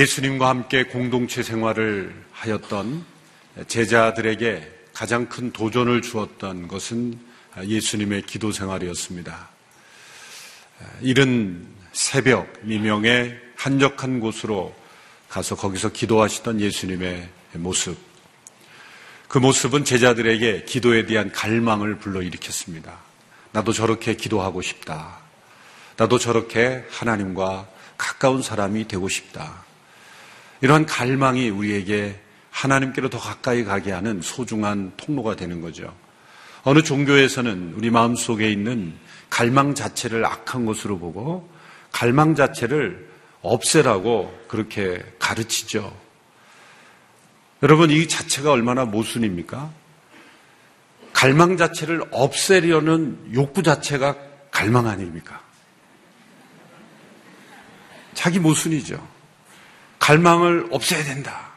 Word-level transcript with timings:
예수님과 0.00 0.48
함께 0.48 0.84
공동체 0.84 1.42
생활을 1.42 2.14
하였던 2.32 3.04
제자들에게 3.68 4.72
가장 4.94 5.28
큰 5.28 5.52
도전을 5.52 6.00
주었던 6.00 6.68
것은 6.68 7.18
예수님의 7.62 8.22
기도 8.22 8.50
생활이었습니다. 8.50 9.50
이른 11.02 11.66
새벽 11.92 12.50
미명에 12.62 13.34
한적한 13.56 14.20
곳으로 14.20 14.74
가서 15.28 15.54
거기서 15.54 15.90
기도하시던 15.90 16.62
예수님의 16.62 17.28
모습. 17.56 17.98
그 19.28 19.36
모습은 19.36 19.84
제자들에게 19.84 20.64
기도에 20.64 21.04
대한 21.04 21.30
갈망을 21.30 21.98
불러일으켰습니다. 21.98 22.96
나도 23.52 23.74
저렇게 23.74 24.16
기도하고 24.16 24.62
싶다. 24.62 25.18
나도 25.98 26.18
저렇게 26.18 26.86
하나님과 26.88 27.68
가까운 27.98 28.40
사람이 28.40 28.88
되고 28.88 29.06
싶다. 29.06 29.68
이러한 30.60 30.86
갈망이 30.86 31.48
우리에게 31.48 32.20
하나님께로 32.50 33.08
더 33.08 33.18
가까이 33.18 33.64
가게 33.64 33.92
하는 33.92 34.20
소중한 34.20 34.92
통로가 34.96 35.36
되는 35.36 35.60
거죠. 35.60 35.94
어느 36.62 36.82
종교에서는 36.82 37.74
우리 37.76 37.90
마음 37.90 38.14
속에 38.14 38.50
있는 38.50 38.94
갈망 39.30 39.74
자체를 39.74 40.24
악한 40.26 40.66
것으로 40.66 40.98
보고 40.98 41.48
갈망 41.90 42.34
자체를 42.34 43.08
없애라고 43.40 44.38
그렇게 44.48 45.02
가르치죠. 45.18 45.96
여러분, 47.62 47.90
이 47.90 48.08
자체가 48.08 48.50
얼마나 48.52 48.84
모순입니까? 48.84 49.70
갈망 51.12 51.56
자체를 51.56 52.02
없애려는 52.10 53.34
욕구 53.34 53.62
자체가 53.62 54.16
갈망 54.50 54.86
아닙니까? 54.86 55.42
자기 58.14 58.38
모순이죠. 58.38 59.06
갈망을 60.00 60.66
없애야 60.72 61.04
된다. 61.04 61.50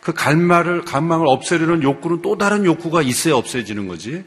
그 0.00 0.12
갈망을, 0.12 0.84
갈망을 0.84 1.26
없애려는 1.26 1.82
욕구는 1.82 2.22
또 2.22 2.38
다른 2.38 2.64
욕구가 2.64 3.02
있어야 3.02 3.34
없애지는 3.34 3.88
거지. 3.88 4.24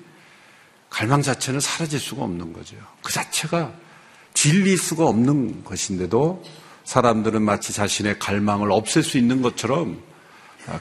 갈망 0.90 1.22
자체는 1.22 1.62
사라질 1.62 2.00
수가 2.00 2.24
없는 2.24 2.52
거죠. 2.52 2.76
그 3.02 3.14
자체가 3.14 3.72
진리일 4.34 4.78
수가 4.78 5.06
없는 5.06 5.64
것인데도 5.64 6.44
사람들은 6.84 7.42
마치 7.42 7.72
자신의 7.72 8.20
갈망을 8.20 8.72
없앨 8.72 9.04
수 9.04 9.18
있는 9.18 9.42
것처럼 9.42 10.02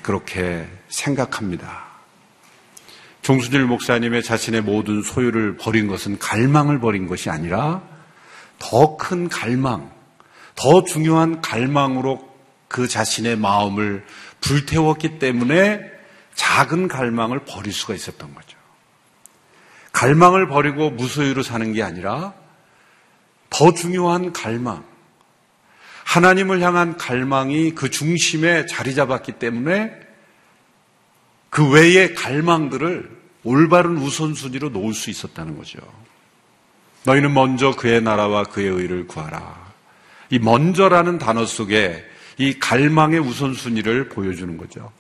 그렇게 0.02 0.66
생각합니다. 0.88 1.86
종수질 3.22 3.64
목사님의 3.64 4.22
자신의 4.22 4.62
모든 4.62 5.02
소유를 5.02 5.56
버린 5.58 5.86
것은 5.86 6.18
갈망을 6.18 6.80
버린 6.80 7.06
것이 7.06 7.30
아니라 7.30 7.82
더 8.58 8.96
큰 8.96 9.28
갈망, 9.28 9.92
더 10.58 10.82
중요한 10.82 11.40
갈망으로 11.40 12.28
그 12.66 12.88
자신의 12.88 13.36
마음을 13.36 14.04
불태웠기 14.40 15.20
때문에 15.20 15.80
작은 16.34 16.88
갈망을 16.88 17.44
버릴 17.44 17.72
수가 17.72 17.94
있었던 17.94 18.34
거죠. 18.34 18.58
갈망을 19.92 20.48
버리고 20.48 20.90
무소유로 20.90 21.44
사는 21.44 21.72
게 21.72 21.84
아니라 21.84 22.34
더 23.50 23.72
중요한 23.72 24.32
갈망, 24.32 24.84
하나님을 26.04 26.60
향한 26.60 26.96
갈망이 26.96 27.76
그 27.76 27.88
중심에 27.88 28.66
자리 28.66 28.96
잡았기 28.96 29.32
때문에 29.32 29.92
그 31.50 31.70
외의 31.70 32.14
갈망들을 32.14 33.16
올바른 33.44 33.96
우선순위로 33.96 34.70
놓을 34.70 34.92
수 34.92 35.08
있었다는 35.08 35.56
거죠. 35.56 35.78
너희는 37.04 37.32
먼저 37.32 37.70
그의 37.70 38.02
나라와 38.02 38.42
그의 38.42 38.68
의를 38.68 39.06
구하라. 39.06 39.67
이 40.30 40.38
먼저라는 40.38 41.18
단어 41.18 41.46
속에 41.46 42.04
이 42.36 42.58
갈망의 42.58 43.20
우선순위를 43.20 44.08
보여주는 44.08 44.56
거죠. 44.56 44.92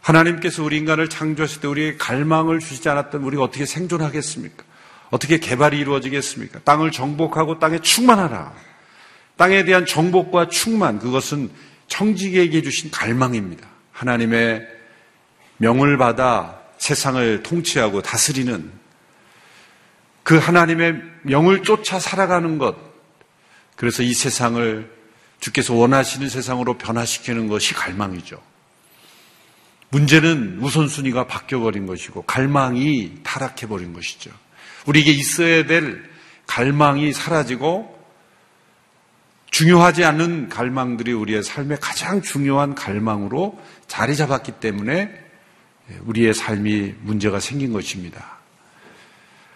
하나님께서 0.00 0.62
우리 0.62 0.78
인간을 0.78 1.08
창조하실 1.08 1.60
때 1.60 1.68
우리의 1.68 1.98
갈망을 1.98 2.60
주시지 2.60 2.88
않았던 2.88 3.22
우리가 3.22 3.42
어떻게 3.42 3.66
생존하겠습니까? 3.66 4.64
어떻게 5.10 5.38
개발이 5.38 5.78
이루어지겠습니까? 5.78 6.60
땅을 6.60 6.90
정복하고 6.90 7.58
땅에 7.58 7.78
충만하라. 7.78 8.52
땅에 9.36 9.64
대한 9.64 9.86
정복과 9.86 10.48
충만, 10.48 10.98
그것은 10.98 11.50
청지기에게 11.86 12.62
주신 12.62 12.90
갈망입니다. 12.90 13.66
하나님의 13.92 14.66
명을 15.58 15.96
받아 15.98 16.60
세상을 16.78 17.42
통치하고 17.42 18.02
다스리는 18.02 18.70
그 20.22 20.36
하나님의 20.36 21.02
명을 21.22 21.62
쫓아 21.62 21.98
살아가는 21.98 22.58
것, 22.58 22.76
그래서 23.78 24.02
이 24.02 24.12
세상을 24.12 24.90
주께서 25.38 25.72
원하시는 25.72 26.28
세상으로 26.28 26.78
변화시키는 26.78 27.46
것이 27.46 27.74
갈망이죠. 27.74 28.42
문제는 29.90 30.58
우선순위가 30.60 31.28
바뀌어버린 31.28 31.86
것이고 31.86 32.22
갈망이 32.22 33.20
타락해버린 33.22 33.92
것이죠. 33.92 34.32
우리에게 34.86 35.12
있어야 35.12 35.64
될 35.64 36.02
갈망이 36.48 37.12
사라지고 37.12 37.96
중요하지 39.52 40.04
않은 40.04 40.48
갈망들이 40.48 41.12
우리의 41.12 41.44
삶의 41.44 41.78
가장 41.80 42.20
중요한 42.20 42.74
갈망으로 42.74 43.60
자리 43.86 44.16
잡았기 44.16 44.52
때문에 44.58 45.08
우리의 46.00 46.34
삶이 46.34 46.94
문제가 47.02 47.38
생긴 47.38 47.72
것입니다. 47.72 48.38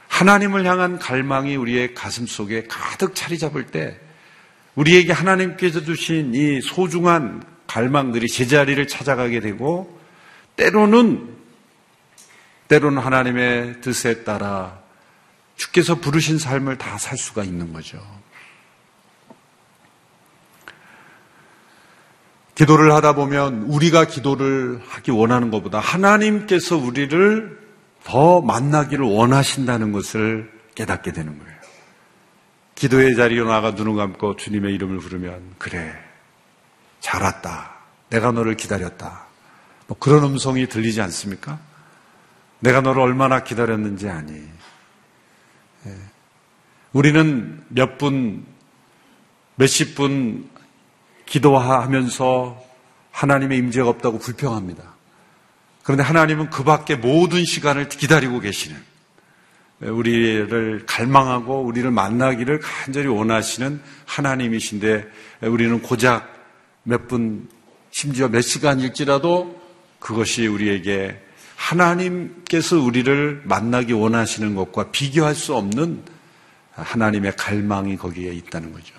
하나님을 0.06 0.64
향한 0.64 1.00
갈망이 1.00 1.56
우리의 1.56 1.94
가슴 1.94 2.28
속에 2.28 2.68
가득 2.68 3.16
자리 3.16 3.36
잡을 3.36 3.66
때 3.66 3.98
우리에게 4.74 5.12
하나님께서 5.12 5.82
주신 5.82 6.34
이 6.34 6.60
소중한 6.60 7.42
갈망들이 7.66 8.28
제자리를 8.28 8.86
찾아가게 8.88 9.40
되고 9.40 9.98
때로는 10.56 11.36
때로는 12.68 13.02
하나님의 13.02 13.80
뜻에 13.82 14.24
따라 14.24 14.80
주께서 15.56 15.96
부르신 15.96 16.38
삶을 16.38 16.78
다 16.78 16.98
살 16.98 17.18
수가 17.18 17.44
있는 17.44 17.72
거죠. 17.72 18.00
기도를 22.54 22.92
하다 22.92 23.14
보면 23.14 23.62
우리가 23.62 24.06
기도를 24.06 24.80
하기 24.86 25.10
원하는 25.10 25.50
것보다 25.50 25.80
하나님께서 25.80 26.76
우리를 26.76 27.58
더 28.04 28.40
만나기를 28.42 29.04
원하신다는 29.04 29.92
것을 29.92 30.50
깨닫게 30.74 31.12
되는 31.12 31.38
거예요. 31.38 31.51
기도의 32.74 33.16
자리로 33.16 33.48
나가 33.48 33.72
눈을 33.72 33.94
감고 33.94 34.36
주님의 34.36 34.74
이름을 34.74 34.98
부르면 34.98 35.54
그래 35.58 35.92
잘 37.00 37.22
왔다. 37.22 37.72
내가 38.10 38.32
너를 38.32 38.56
기다렸다. 38.56 39.26
뭐 39.86 39.96
그런 39.98 40.24
음성이 40.24 40.66
들리지 40.66 41.00
않습니까? 41.02 41.58
내가 42.60 42.80
너를 42.80 43.02
얼마나 43.02 43.42
기다렸는지 43.42 44.08
아니. 44.08 44.32
예. 45.86 45.96
우리는 46.92 47.64
몇 47.68 47.98
분, 47.98 48.46
몇십 49.56 49.94
분 49.94 50.48
기도하면서 51.26 52.62
하나님의 53.10 53.58
임재가 53.58 53.88
없다고 53.88 54.18
불평합니다. 54.18 54.94
그런데 55.82 56.02
하나님은 56.02 56.50
그 56.50 56.62
밖에 56.62 56.94
모든 56.94 57.44
시간을 57.44 57.88
기다리고 57.88 58.38
계시는 58.40 58.91
우리를 59.82 60.84
갈망하고 60.86 61.62
우리를 61.62 61.90
만나기를 61.90 62.60
간절히 62.60 63.08
원하시는 63.08 63.80
하나님이신데 64.06 65.08
우리는 65.42 65.82
고작 65.82 66.32
몇 66.84 67.08
분, 67.08 67.48
심지어 67.90 68.28
몇 68.28 68.40
시간일지라도 68.42 69.60
그것이 69.98 70.46
우리에게 70.46 71.20
하나님께서 71.56 72.80
우리를 72.80 73.42
만나기 73.44 73.92
원하시는 73.92 74.54
것과 74.54 74.90
비교할 74.90 75.34
수 75.34 75.54
없는 75.54 76.02
하나님의 76.72 77.34
갈망이 77.36 77.96
거기에 77.96 78.32
있다는 78.32 78.72
거죠. 78.72 78.94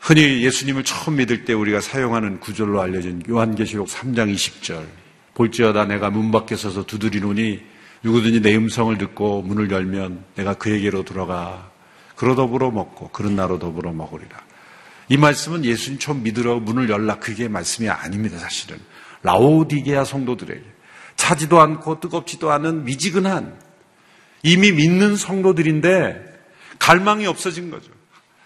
흔히 0.00 0.42
예수님을 0.42 0.82
처음 0.82 1.16
믿을 1.16 1.44
때 1.44 1.52
우리가 1.52 1.80
사용하는 1.80 2.40
구절로 2.40 2.80
알려진 2.80 3.22
요한계시록 3.28 3.86
3장 3.88 4.34
20절. 4.34 4.84
볼지어다 5.34 5.86
내가 5.86 6.10
문 6.10 6.30
밖에 6.30 6.56
서서 6.56 6.84
두드리노니 6.84 7.71
누구든지 8.02 8.40
내 8.40 8.56
음성을 8.56 8.96
듣고 8.98 9.42
문을 9.42 9.70
열면 9.70 10.24
내가 10.34 10.54
그에게로 10.54 11.04
들어가 11.04 11.70
그로 12.16 12.34
더불어 12.34 12.70
먹고 12.70 13.08
그런 13.08 13.36
나로 13.36 13.58
더불어 13.58 13.92
먹으리라. 13.92 14.38
이 15.08 15.16
말씀은 15.16 15.64
예수님 15.64 15.98
처음 15.98 16.22
믿으라고 16.22 16.60
문을 16.60 16.88
열라 16.88 17.16
그게 17.16 17.48
말씀이 17.48 17.88
아닙니다 17.88 18.38
사실은. 18.38 18.78
라오디게아 19.22 20.04
성도들에게 20.04 20.62
차지도 21.16 21.60
않고 21.60 22.00
뜨겁지도 22.00 22.50
않은 22.50 22.84
미지근한 22.84 23.58
이미 24.42 24.72
믿는 24.72 25.16
성도들인데 25.16 26.32
갈망이 26.78 27.26
없어진 27.26 27.70
거죠. 27.70 27.90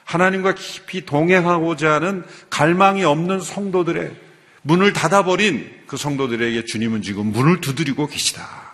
하나님과 0.05 0.55
깊이 0.55 1.05
동행하고자 1.05 1.95
하는 1.95 2.25
갈망이 2.51 3.05
없는 3.05 3.41
성도들의 3.41 4.15
문을 4.63 4.93
닫아버린 4.93 5.71
그 5.87 5.97
성도들에게 5.97 6.65
주님은 6.65 7.03
지금 7.03 7.27
문을 7.27 7.61
두드리고 7.61 8.07
계시다. 8.07 8.66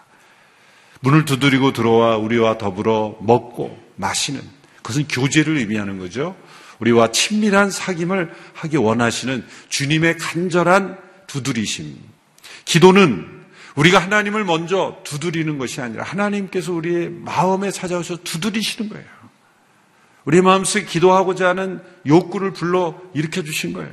문을 1.02 1.25
두드리고 1.25 1.72
들어와 1.72 2.16
우리와 2.16 2.58
더불어 2.58 3.16
먹고 3.20 3.78
마시는 3.96 4.40
그것은 4.76 5.06
교제를 5.08 5.58
의미하는 5.58 5.99
거죠. 5.99 6.37
우리와 6.78 7.12
친밀한 7.12 7.69
사귐을 7.69 8.31
하기 8.54 8.76
원하시는 8.76 9.44
주님의 9.69 10.19
간절한 10.19 10.99
두드리심. 11.26 11.96
기도는 12.64 13.43
우리가 13.76 13.99
하나님을 13.99 14.44
먼저 14.44 14.99
두드리는 15.04 15.58
것이 15.58 15.81
아니라 15.81 16.04
하나님께서 16.04 16.72
우리의 16.72 17.10
마음에 17.10 17.70
찾아오셔 17.70 18.19
두드리시는 18.19 18.90
거예요. 18.90 19.06
우리 20.25 20.40
마음속에 20.40 20.84
기도하고자 20.84 21.49
하는 21.49 21.81
욕구를 22.06 22.52
불러 22.52 23.00
일으켜 23.14 23.43
주신 23.43 23.72
거예요. 23.72 23.90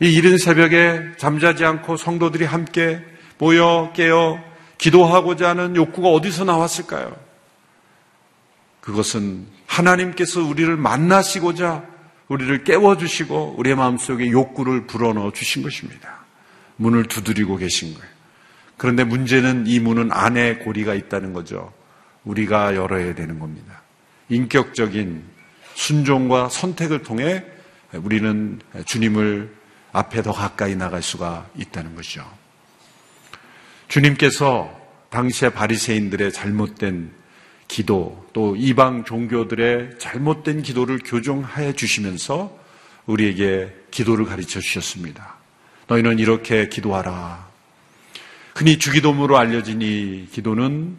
이 0.00 0.12
이른 0.12 0.38
새벽에 0.38 1.12
잠자지 1.18 1.64
않고 1.64 1.96
성도들이 1.96 2.44
함께 2.44 3.02
모여 3.38 3.92
깨어 3.94 4.53
기도하고자 4.84 5.48
하는 5.48 5.76
욕구가 5.76 6.08
어디서 6.10 6.44
나왔을까요? 6.44 7.16
그것은 8.82 9.46
하나님께서 9.66 10.42
우리를 10.42 10.76
만나시고자 10.76 11.84
우리를 12.28 12.64
깨워주시고 12.64 13.54
우리의 13.56 13.76
마음속에 13.76 14.30
욕구를 14.30 14.86
불어넣어 14.86 15.32
주신 15.32 15.62
것입니다. 15.62 16.26
문을 16.76 17.04
두드리고 17.04 17.56
계신 17.56 17.94
거예요. 17.94 18.08
그런데 18.76 19.04
문제는 19.04 19.66
이 19.66 19.80
문은 19.80 20.12
안에 20.12 20.56
고리가 20.56 20.92
있다는 20.92 21.32
거죠. 21.32 21.72
우리가 22.24 22.74
열어야 22.74 23.14
되는 23.14 23.38
겁니다. 23.38 23.80
인격적인 24.28 25.24
순종과 25.76 26.50
선택을 26.50 27.02
통해 27.02 27.42
우리는 27.94 28.60
주님을 28.84 29.50
앞에 29.92 30.20
더 30.20 30.32
가까이 30.32 30.76
나갈 30.76 31.00
수가 31.00 31.46
있다는 31.56 31.94
것이죠. 31.94 32.43
주님께서 33.94 34.76
당시의 35.10 35.52
바리새인들의 35.52 36.32
잘못된 36.32 37.12
기도 37.68 38.26
또 38.32 38.56
이방 38.56 39.04
종교들의 39.04 40.00
잘못된 40.00 40.62
기도를 40.62 40.98
교정하여 40.98 41.74
주시면서 41.74 42.58
우리에게 43.06 43.72
기도를 43.92 44.24
가르쳐 44.24 44.58
주셨습니다. 44.58 45.36
너희는 45.86 46.18
이렇게 46.18 46.68
기도하라. 46.68 47.48
흔히 48.56 48.80
주기도문으로 48.80 49.38
알려진 49.38 49.80
이 49.80 50.26
기도는 50.32 50.96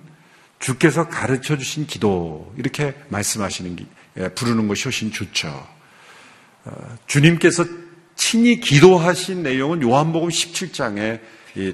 주께서 0.60 1.10
가르쳐 1.10 1.58
주신 1.58 1.88
기도 1.88 2.54
이렇게 2.58 2.96
말씀하시는 3.10 3.76
예, 4.20 4.30
부르는 4.30 4.70
것이 4.70 4.86
훨씬 4.86 5.12
좋죠. 5.12 5.50
어, 6.64 6.98
주님께서 7.08 7.66
친히 8.16 8.62
기도하신 8.62 9.44
내용은 9.44 9.82
요한복음 9.82 10.30
17장에 10.30 11.20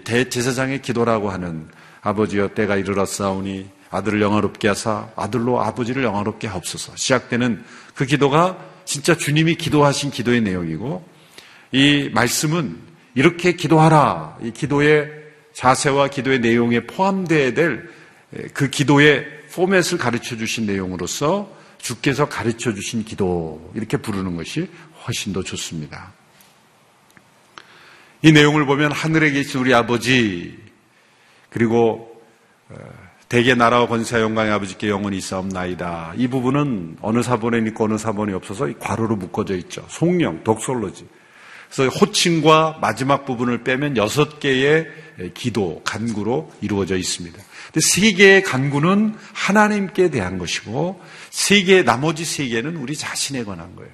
대제사장의 0.04 0.82
기도라고 0.82 1.30
하는 1.30 1.68
아버지여 2.02 2.50
때가 2.50 2.78
이르렀사오니 2.78 3.70
아들을 3.90 4.22
영화롭게 4.22 4.68
하사 4.68 5.10
아들로 5.16 5.62
아버지를 5.62 6.04
영화롭게 6.04 6.48
하옵소서 6.48 6.94
시작되는 6.96 7.64
그 7.96 8.06
기도가 8.06 8.58
진짜 8.86 9.16
주님이 9.16 9.56
기도하신 9.56 10.12
기도의 10.12 10.42
내용이고 10.42 11.06
이 11.72 12.10
말씀은 12.14 12.78
이렇게 13.16 13.54
기도하라 13.54 14.38
이 14.44 14.52
기도의 14.52 15.12
자세와 15.54 16.08
기도의 16.08 16.40
내용에 16.40 16.88
포함되어야 16.88 17.54
될 17.54 18.02
그 18.54 18.70
기도의 18.70 19.26
포맷을 19.54 19.98
가르쳐 19.98 20.38
주신 20.38 20.66
내용으로서 20.66 21.54
주께서 21.78 22.30
가르쳐 22.30 22.74
주신 22.74 23.04
기도 23.04 23.72
이렇게 23.76 23.98
부르는 23.98 24.38
것이 24.38 24.70
훨씬 25.06 25.34
더 25.34 25.44
좋습니다. 25.44 26.14
이 28.24 28.32
내용을 28.32 28.66
보면 28.66 28.92
하늘에 28.92 29.32
계신 29.32 29.62
우리 29.62 29.74
아버지 29.74 30.58
그리고 31.50 32.22
어, 32.70 32.76
대개 33.30 33.56
나라와 33.56 33.88
권세 33.88 34.20
영광의 34.20 34.52
아버지께 34.52 34.90
영원히 34.90 35.18
있사옵나이다. 35.18 36.14
이 36.18 36.28
부분은 36.28 36.98
어느 37.02 37.24
사본에 37.24 37.58
있고 37.70 37.86
어느 37.86 37.98
사본이 37.98 38.34
없어서 38.34 38.68
괄호로 38.78 39.16
묶어져 39.16 39.56
있죠. 39.56 39.86
송령, 39.90 40.44
독솔로지. 40.44 41.08
그래서 41.72 41.90
호칭과 41.98 42.80
마지막 42.82 43.26
부분을 43.26 43.64
빼면 43.64 43.98
여섯 43.98 44.40
개의 44.40 44.88
기도, 45.34 45.82
간구로 45.86 46.52
이루어져 46.62 46.98
있습니다. 46.98 47.42
세 47.80 48.12
개의 48.12 48.44
간구는 48.44 49.16
하나님께 49.34 50.10
대한 50.10 50.38
것이고 50.38 51.02
세 51.30 51.64
개, 51.64 51.84
나머지 51.84 52.26
세 52.26 52.48
개는 52.50 52.76
우리 52.76 52.96
자신에 52.96 53.46
관한 53.46 53.76
거예요. 53.76 53.92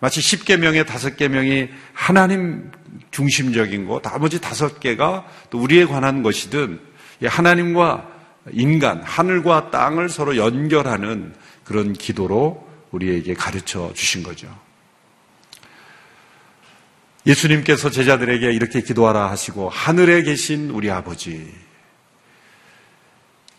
마치 0.00 0.20
10개명의 0.20 0.86
다섯 0.86 1.16
개명이 1.16 1.68
하나님 1.92 2.70
중심적인 3.10 3.86
거, 3.86 4.00
나머지 4.00 4.40
다섯 4.40 4.80
개가 4.80 5.26
또 5.50 5.58
우리에 5.58 5.84
관한 5.84 6.22
것이든 6.22 6.80
하나님과 7.24 8.08
인간, 8.52 9.02
하늘과 9.02 9.70
땅을 9.70 10.08
서로 10.08 10.36
연결하는 10.36 11.34
그런 11.64 11.92
기도로 11.92 12.66
우리에게 12.90 13.34
가르쳐 13.34 13.92
주신 13.94 14.22
거죠. 14.22 14.48
예수님께서 17.26 17.90
제자들에게 17.90 18.50
이렇게 18.52 18.80
기도하라 18.80 19.30
하시고 19.30 19.68
하늘에 19.68 20.22
계신 20.22 20.70
우리 20.70 20.90
아버지 20.90 21.52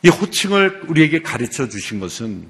이 0.01 0.09
호칭을 0.09 0.85
우리에게 0.88 1.21
가르쳐 1.21 1.68
주신 1.68 2.00
것은 2.00 2.47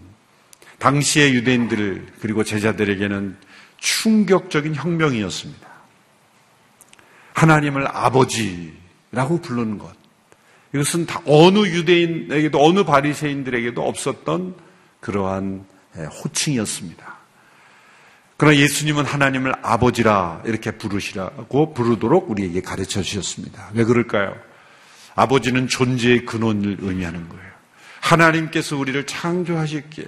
당시의 0.77 1.33
유대인들 1.33 2.07
그리고 2.21 2.43
제자들에게는 2.43 3.35
충격적인 3.77 4.75
혁명이었습니다. 4.75 5.68
하나님을 7.39 7.87
아버지라고 7.87 9.39
부르는 9.41 9.77
것. 9.77 9.93
이것은 10.73 11.05
다 11.05 11.21
어느 11.25 11.59
유대인에게도 11.59 12.63
어느 12.63 12.83
바리새인들에게도 12.83 13.81
없었던 13.87 14.55
그러한 14.99 15.65
호칭이었습니다. 15.95 17.17
그러나 18.35 18.57
예수님은 18.57 19.05
하나님을 19.05 19.53
아버지라 19.61 20.43
이렇게 20.45 20.71
부르시라고 20.71 21.73
부르도록 21.73 22.29
우리에게 22.29 22.61
가르쳐 22.61 23.01
주셨습니다. 23.01 23.69
왜 23.73 23.85
그럴까요? 23.85 24.35
아버지는 25.15 25.67
존재의 25.67 26.25
근원을 26.25 26.77
의미하는 26.81 27.27
거예요. 27.29 27.49
하나님께서 28.01 28.77
우리를 28.77 29.05
창조하셨기에 29.05 30.05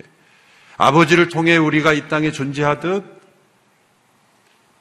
아버지를 0.77 1.29
통해 1.29 1.57
우리가 1.57 1.93
이 1.93 2.07
땅에 2.07 2.31
존재하듯 2.31 3.03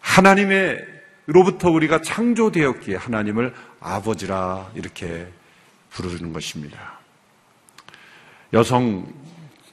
하나님의 0.01 1.00
로부터 1.33 1.71
우리가 1.71 2.03
창조되었기에 2.03 2.97
하나님을 2.97 3.55
아버지라 3.81 4.71
이렇게 4.75 5.29
부르는 5.91 6.33
것입니다. 6.33 6.99
여성 8.53 9.07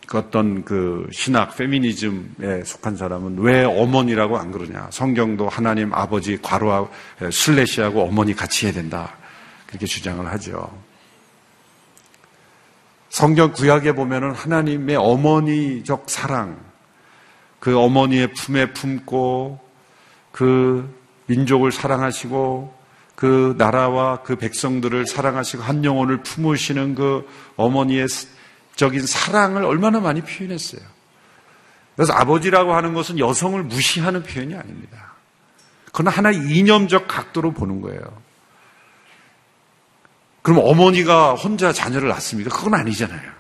그 0.06 0.18
어떤 0.20 0.64
그 0.64 1.08
신학, 1.12 1.58
페미니즘에 1.58 2.64
속한 2.64 2.96
사람은 2.96 3.40
왜 3.40 3.64
어머니라고 3.66 4.38
안 4.38 4.52
그러냐. 4.52 4.88
성경도 4.92 5.50
하나님 5.50 5.94
아버지 5.94 6.42
과로하고 6.42 6.90
슬래시하고 7.30 8.04
어머니 8.04 8.34
같이 8.34 8.68
해야 8.68 8.74
된다. 8.74 9.16
그렇게 9.66 9.86
주장을 9.86 10.26
하죠. 10.26 10.72
성경 13.10 13.52
구약에 13.52 13.94
보면은 13.94 14.32
하나님의 14.32 14.96
어머니적 14.96 16.10
사랑, 16.10 16.58
그 17.60 17.78
어머니의 17.78 18.32
품에 18.34 18.74
품고 18.74 19.60
그 20.32 20.90
민족을 21.28 21.72
사랑하시고 21.72 22.76
그 23.16 23.56
나라와 23.58 24.22
그 24.22 24.36
백성들을 24.36 25.08
사랑하시고 25.08 25.64
한 25.64 25.84
영혼을 25.84 26.22
품으시는 26.24 26.96
그 26.96 27.28
어머니의 27.56 28.08
적인 28.76 29.06
사랑을 29.06 29.64
얼마나 29.64 30.00
많이 30.00 30.22
표현했어요. 30.22 30.82
그래서 31.96 32.14
아버지라고 32.14 32.76
하는 32.76 32.94
것은 32.94 33.18
여성을 33.18 33.62
무시하는 33.64 34.24
표현이 34.24 34.56
아닙니다. 34.56 35.14
그건 35.88 36.08
하나의 36.08 36.38
이념적 36.38 37.08
각도로 37.08 37.54
보는 37.54 37.82
거예요. 37.82 38.02
그럼 40.44 40.60
어머니가 40.64 41.34
혼자 41.34 41.74
자녀를 41.74 42.08
낳습니까? 42.10 42.56
그건 42.56 42.76
아니잖아요. 42.76 43.32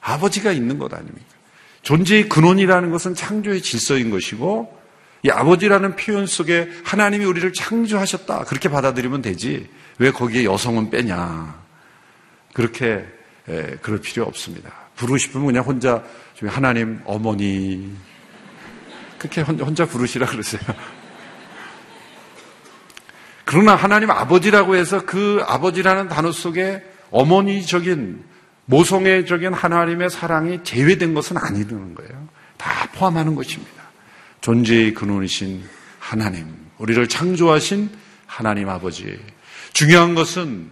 아버지가 0.00 0.52
있는 0.52 0.78
것 0.78 0.92
아닙니까? 0.94 1.34
존재의 1.82 2.30
근원이라는 2.30 2.90
것은 2.90 3.14
창조의 3.14 3.60
질서인 3.60 4.10
것이고 4.10 4.83
이 5.24 5.30
아버지라는 5.30 5.96
표현 5.96 6.26
속에 6.26 6.68
하나님이 6.84 7.24
우리를 7.24 7.50
창조하셨다. 7.54 8.44
그렇게 8.44 8.68
받아들이면 8.68 9.22
되지. 9.22 9.70
왜 9.98 10.10
거기에 10.10 10.44
여성은 10.44 10.90
빼냐. 10.90 11.62
그렇게 12.52 13.06
예, 13.48 13.78
그럴 13.80 14.00
필요 14.00 14.24
없습니다. 14.24 14.70
부르고 14.96 15.16
싶으면 15.16 15.46
그냥 15.46 15.64
혼자 15.64 16.04
하나님 16.46 17.00
어머니 17.06 17.90
그렇게 19.18 19.40
혼자 19.40 19.86
부르시라 19.86 20.26
그러세요. 20.26 20.60
그러나 23.46 23.76
하나님 23.76 24.10
아버지라고 24.10 24.76
해서 24.76 25.06
그 25.06 25.42
아버지라는 25.46 26.08
단어 26.08 26.32
속에 26.32 26.82
어머니적인 27.10 28.24
모성애적인 28.66 29.54
하나님의 29.54 30.10
사랑이 30.10 30.62
제외된 30.64 31.14
것은 31.14 31.38
아니라는 31.38 31.94
거예요. 31.94 32.28
다 32.58 32.90
포함하는 32.94 33.34
것입니다. 33.34 33.83
존재의 34.44 34.92
근원이신 34.92 35.62
하나님, 35.98 36.54
우리를 36.76 37.08
창조하신 37.08 37.88
하나님 38.26 38.68
아버지. 38.68 39.18
중요한 39.72 40.14
것은 40.14 40.70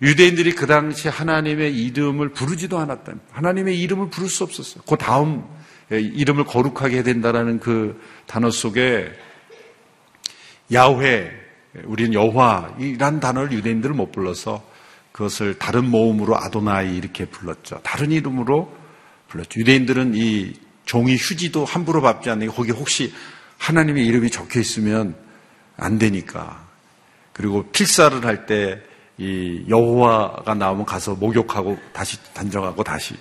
유대인들이 0.00 0.54
그 0.54 0.66
당시 0.66 1.10
하나님의 1.10 1.76
이름을 1.76 2.30
부르지도 2.30 2.78
않았다. 2.78 3.12
하나님의 3.32 3.78
이름을 3.82 4.08
부를 4.08 4.30
수 4.30 4.44
없었어요. 4.44 4.82
그 4.88 4.96
다음 4.96 5.44
이름을 5.90 6.44
거룩하게 6.44 6.94
해야 6.96 7.02
된다라는 7.02 7.60
그 7.60 8.00
단어 8.26 8.50
속에 8.50 9.12
야훼, 10.72 11.30
우리는 11.84 12.14
여호와이란 12.14 13.20
단어를 13.20 13.52
유대인들은 13.52 13.94
못 13.94 14.10
불러서 14.10 14.66
그것을 15.12 15.58
다른 15.58 15.84
모음으로 15.90 16.34
아도나이 16.34 16.96
이렇게 16.96 17.26
불렀죠. 17.26 17.80
다른 17.82 18.10
이름으로 18.10 18.74
불렀죠. 19.28 19.60
유대인들은 19.60 20.14
이 20.14 20.65
종이 20.86 21.16
휴지도 21.16 21.66
함부로 21.66 22.00
밟지 22.00 22.30
않는 22.30 22.48
게 22.48 22.52
거기 22.52 22.70
혹시 22.70 23.12
하나님의 23.58 24.06
이름이 24.06 24.30
적혀 24.30 24.60
있으면 24.60 25.14
안 25.76 25.98
되니까. 25.98 26.64
그리고 27.34 27.70
필사를 27.70 28.24
할 28.24 28.46
때 28.46 28.96
이 29.18 29.64
여호와가 29.68 30.54
나오면 30.54 30.84
가서 30.84 31.14
목욕하고 31.14 31.78
다시 31.92 32.18
단정하고 32.34 32.84
다시 32.84 33.16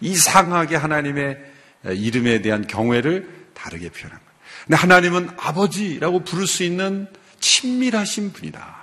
이상하게 0.00 0.76
하나님의 0.76 1.38
이름에 1.86 2.40
대한 2.40 2.66
경외를 2.66 3.48
다르게 3.52 3.90
표현한 3.90 4.18
거예요. 4.18 4.32
근데 4.66 4.76
하나님은 4.76 5.30
아버지라고 5.36 6.22
부를 6.22 6.46
수 6.46 6.62
있는 6.62 7.08
친밀하신 7.40 8.32
분이다. 8.32 8.76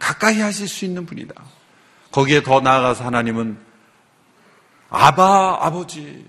가까이 0.00 0.40
하실 0.40 0.66
수 0.66 0.84
있는 0.84 1.06
분이다. 1.06 1.34
거기에 2.10 2.42
더 2.42 2.60
나아가서 2.60 3.04
하나님은 3.04 3.56
아바 4.88 5.58
아버지 5.64 6.24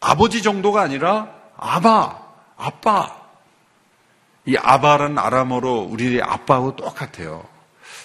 아버지 0.00 0.42
정도가 0.42 0.82
아니라 0.82 1.28
아바 1.56 2.26
아빠 2.56 3.16
이 4.44 4.56
아바라는 4.56 5.18
아람어로 5.18 5.88
우리의 5.90 6.22
아빠하고 6.22 6.76
똑같아요. 6.76 7.44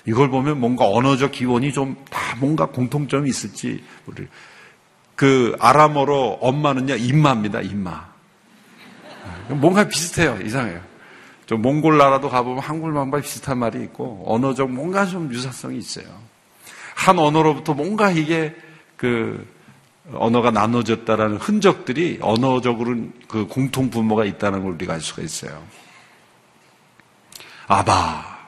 이걸 0.05 0.29
보면 0.29 0.59
뭔가 0.59 0.87
언어적 0.87 1.31
기원이 1.31 1.71
좀 1.73 1.95
다 2.09 2.35
뭔가 2.37 2.65
공통점이 2.65 3.29
있을지 3.29 3.83
우리 4.07 4.27
그 5.15 5.55
아람어로 5.59 6.39
엄마는요 6.41 6.95
임마입니다 6.95 7.61
임마. 7.61 8.09
뭔가 9.49 9.87
비슷해요 9.87 10.39
이상해요. 10.43 10.81
좀 11.45 11.61
몽골 11.61 11.97
나라도 11.97 12.29
가보면 12.29 12.59
한글만과 12.63 13.19
비슷한 13.19 13.59
말이 13.59 13.83
있고 13.83 14.23
언어적 14.25 14.71
뭔가 14.71 15.05
좀 15.05 15.31
유사성이 15.31 15.77
있어요. 15.77 16.05
한 16.95 17.19
언어로부터 17.19 17.73
뭔가 17.73 18.09
이게 18.09 18.55
그 18.95 19.45
언어가 20.13 20.51
나눠졌다라는 20.51 21.37
흔적들이 21.37 22.19
언어적으로는 22.21 23.13
그 23.27 23.45
공통 23.47 23.89
분모가 23.89 24.25
있다는 24.25 24.63
걸 24.63 24.73
우리가 24.73 24.93
알 24.93 25.01
수가 25.01 25.21
있어요. 25.21 25.63
아바. 27.67 28.39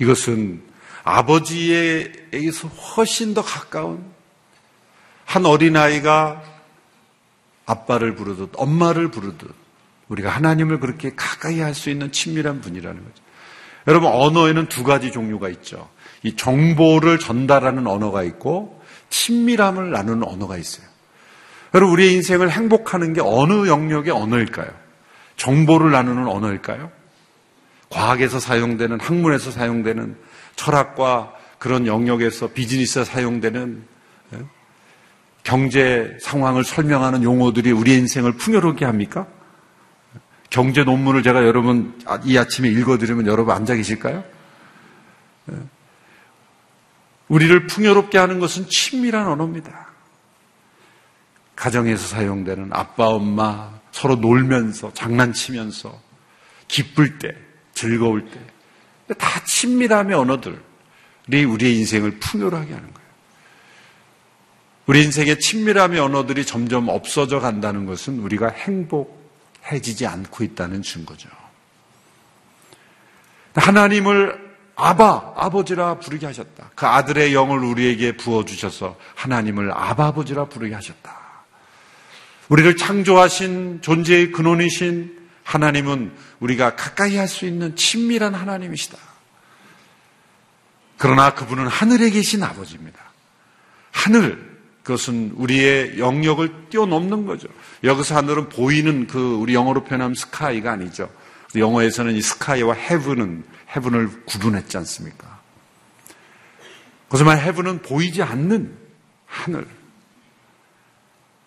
이것은 0.00 0.62
아버지에게서 1.04 2.68
훨씬 2.68 3.34
더 3.34 3.42
가까운 3.42 4.04
한 5.24 5.46
어린아이가 5.46 6.42
아빠를 7.66 8.14
부르듯 8.14 8.50
엄마를 8.56 9.10
부르듯 9.10 9.54
우리가 10.08 10.30
하나님을 10.30 10.80
그렇게 10.80 11.14
가까이 11.14 11.60
할 11.60 11.74
수 11.74 11.90
있는 11.90 12.12
친밀한 12.12 12.60
분이라는 12.60 13.02
거죠. 13.02 13.22
여러분, 13.86 14.10
언어에는 14.10 14.68
두 14.68 14.84
가지 14.84 15.12
종류가 15.12 15.48
있죠. 15.50 15.88
이 16.22 16.34
정보를 16.36 17.18
전달하는 17.18 17.86
언어가 17.86 18.22
있고 18.22 18.77
친밀함을 19.10 19.90
나누는 19.90 20.24
언어가 20.24 20.56
있어요. 20.56 20.86
여러분, 21.74 21.92
우리의 21.94 22.14
인생을 22.14 22.50
행복하는 22.50 23.12
게 23.12 23.20
어느 23.22 23.68
영역의 23.68 24.12
언어일까요? 24.12 24.68
정보를 25.36 25.90
나누는 25.90 26.26
언어일까요? 26.26 26.90
과학에서 27.90 28.40
사용되는, 28.40 29.00
학문에서 29.00 29.50
사용되는, 29.50 30.16
철학과 30.56 31.32
그런 31.58 31.86
영역에서 31.86 32.48
비즈니스에 32.48 33.04
사용되는 33.04 33.84
예? 34.34 34.38
경제 35.42 36.16
상황을 36.20 36.64
설명하는 36.64 37.22
용어들이 37.22 37.72
우리의 37.72 37.98
인생을 37.98 38.32
풍요롭게 38.32 38.84
합니까? 38.84 39.26
경제 40.50 40.84
논문을 40.84 41.22
제가 41.22 41.44
여러분 41.44 41.98
이 42.24 42.36
아침에 42.38 42.68
읽어드리면 42.68 43.26
여러분 43.26 43.54
앉아 43.54 43.74
계실까요? 43.74 44.24
예. 47.30 47.34
우리를 47.34 47.66
풍요롭게 47.66 48.18
하는 48.18 48.38
것은 48.38 48.68
친밀한 48.68 49.28
언어입니다. 49.28 49.88
가정에서 51.56 52.06
사용되는 52.06 52.70
아빠, 52.72 53.06
엄마 53.08 53.70
서로 53.90 54.16
놀면서 54.16 54.92
장난치면서 54.94 56.00
기쁠 56.68 57.18
때, 57.18 57.34
즐거울 57.74 58.30
때 58.30 58.58
다 59.14 59.42
친밀함의 59.44 60.14
언어들이 60.14 61.44
우리의 61.44 61.76
인생을 61.78 62.18
풍요하게 62.18 62.74
하는 62.74 62.94
거예요. 62.94 63.08
우리 64.86 65.04
인생의 65.04 65.38
친밀함의 65.40 66.00
언어들이 66.00 66.44
점점 66.44 66.88
없어져 66.88 67.40
간다는 67.40 67.86
것은 67.86 68.20
우리가 68.20 68.48
행복해지지 68.48 70.06
않고 70.06 70.44
있다는 70.44 70.82
증거죠. 70.82 71.28
하나님을 73.54 74.47
아바, 74.80 75.34
아버지라 75.36 75.98
부르게 75.98 76.24
하셨다. 76.26 76.70
그 76.76 76.86
아들의 76.86 77.34
영을 77.34 77.64
우리에게 77.64 78.16
부어주셔서 78.16 78.96
하나님을 79.16 79.72
아바, 79.72 80.06
아버지라 80.06 80.44
부르게 80.44 80.74
하셨다. 80.74 81.18
우리를 82.48 82.76
창조하신 82.76 83.80
존재의 83.82 84.30
근원이신 84.30 85.18
하나님은 85.42 86.12
우리가 86.38 86.76
가까이 86.76 87.16
할 87.16 87.26
수 87.26 87.44
있는 87.44 87.74
친밀한 87.74 88.34
하나님이시다. 88.34 88.96
그러나 90.96 91.34
그분은 91.34 91.66
하늘에 91.66 92.10
계신 92.10 92.42
아버지입니다. 92.44 93.00
하늘, 93.90 94.58
그것은 94.84 95.32
우리의 95.34 95.98
영역을 95.98 96.68
뛰어넘는 96.70 97.26
거죠. 97.26 97.48
여기서 97.82 98.14
하늘은 98.14 98.48
보이는 98.48 99.08
그 99.08 99.34
우리 99.34 99.54
영어로 99.54 99.82
표현하면 99.84 100.14
스카이가 100.14 100.70
아니죠. 100.70 101.10
영어에서는 101.56 102.14
이 102.14 102.22
스카이와 102.22 102.74
헤븐은 102.74 103.44
헤븐을 103.74 104.24
구분했지 104.24 104.76
않습니까? 104.78 105.40
그것만 107.08 107.38
헤븐은 107.38 107.82
보이지 107.82 108.22
않는 108.22 108.76
하늘. 109.26 109.66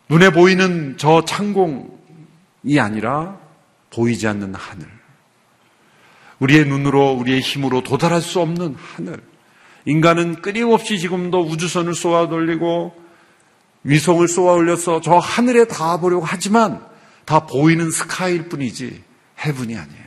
눈에 0.10 0.32
보이는 0.32 0.98
저 0.98 1.24
창공이 1.24 2.80
아니라 2.80 3.40
보이지 3.92 4.28
않는 4.28 4.56
하늘. 4.56 4.88
우리의 6.40 6.66
눈으로, 6.66 7.14
우리의 7.14 7.40
힘으로 7.40 7.84
도달할 7.84 8.22
수 8.22 8.40
없는 8.40 8.76
하늘. 8.76 9.22
인간은 9.86 10.42
끊임없이 10.42 11.00
지금도 11.00 11.42
우주선을 11.42 11.94
쏘아 11.96 12.28
돌리고 12.28 12.96
위성을 13.84 14.28
쏘아 14.28 14.54
올려서 14.54 15.02
저 15.02 15.18
하늘에 15.18 15.66
닿아보려고 15.66 16.24
하지만 16.26 16.86
다 17.26 17.46
보이는 17.46 17.90
스카이일 17.90 18.50
뿐이지 18.50 19.04
헤븐이 19.46 19.76
아니에요. 19.78 20.01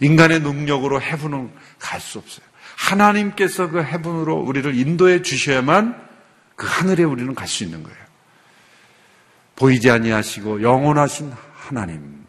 인간의 0.00 0.40
능력으로 0.40 1.00
해분은 1.00 1.50
갈 1.78 2.00
수 2.00 2.18
없어요. 2.18 2.44
하나님께서 2.76 3.70
그 3.70 3.82
해분으로 3.82 4.34
우리를 4.36 4.74
인도해 4.76 5.22
주셔야만 5.22 6.02
그 6.56 6.66
하늘에 6.66 7.04
우리는 7.04 7.34
갈 7.34 7.46
수 7.46 7.64
있는 7.64 7.82
거예요. 7.82 7.98
보이지 9.56 9.90
아니하시고 9.90 10.62
영원하신 10.62 11.32
하나님. 11.54 12.24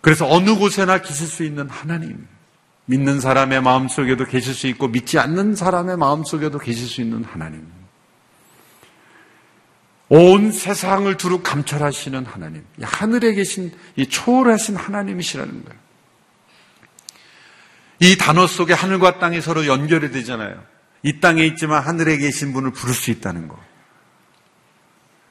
그래서 0.00 0.28
어느 0.28 0.54
곳에나 0.56 1.02
계실 1.02 1.26
수 1.26 1.44
있는 1.44 1.68
하나님. 1.68 2.26
믿는 2.86 3.20
사람의 3.20 3.62
마음속에도 3.62 4.24
계실 4.24 4.54
수 4.54 4.66
있고 4.68 4.88
믿지 4.88 5.18
않는 5.18 5.54
사람의 5.54 5.96
마음속에도 5.96 6.58
계실 6.58 6.86
수 6.86 7.00
있는 7.00 7.24
하나님. 7.24 7.81
온 10.14 10.52
세상을 10.52 11.16
두루 11.16 11.42
감찰하시는 11.42 12.26
하나님, 12.26 12.66
하늘에 12.82 13.32
계신 13.32 13.72
이 13.96 14.06
초월하신 14.06 14.76
하나님이시라는 14.76 15.64
거예요. 15.64 15.80
이 17.98 18.18
단어 18.18 18.46
속에 18.46 18.74
하늘과 18.74 19.18
땅이 19.18 19.40
서로 19.40 19.66
연결이 19.66 20.10
되잖아요. 20.10 20.62
이 21.02 21.20
땅에 21.20 21.46
있지만 21.46 21.82
하늘에 21.82 22.18
계신 22.18 22.52
분을 22.52 22.72
부를 22.72 22.92
수 22.92 23.10
있다는 23.10 23.48
거. 23.48 23.58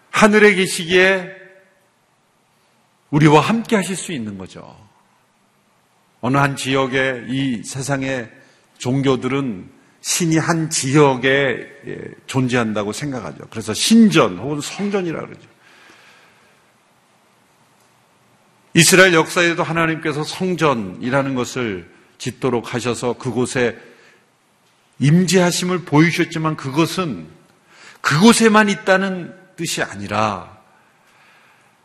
하늘에 0.10 0.56
계시기에 0.56 1.30
우리와 3.12 3.40
함께 3.40 3.76
하실 3.76 3.96
수 3.96 4.14
있는 4.14 4.40
거죠. 4.40 4.76
어느 6.22 6.38
한 6.38 6.56
지역에 6.56 7.26
이 7.28 7.62
세상의 7.64 8.32
종교들은 8.80 9.81
신이 10.01 10.38
한 10.38 10.70
지역에 10.70 11.67
예, 11.88 11.98
존재한다고 12.25 12.91
생각하죠. 12.91 13.46
그래서 13.50 13.74
신전 13.74 14.38
혹은 14.39 14.60
성전이라 14.60 15.20
그러죠. 15.22 15.48
이스라엘 18.74 19.13
역사에도 19.13 19.63
하나님께서 19.63 20.24
성전이라는 20.24 21.36
것을 21.36 21.89
짓도록 22.17 22.74
하셔서 22.74 23.13
그곳에 23.13 23.77
임재하심을 25.00 25.84
보이셨지만 25.84 26.55
그것은 26.55 27.27
그곳에만 28.01 28.70
있다는 28.70 29.36
뜻이 29.55 29.84
아니라 29.84 30.58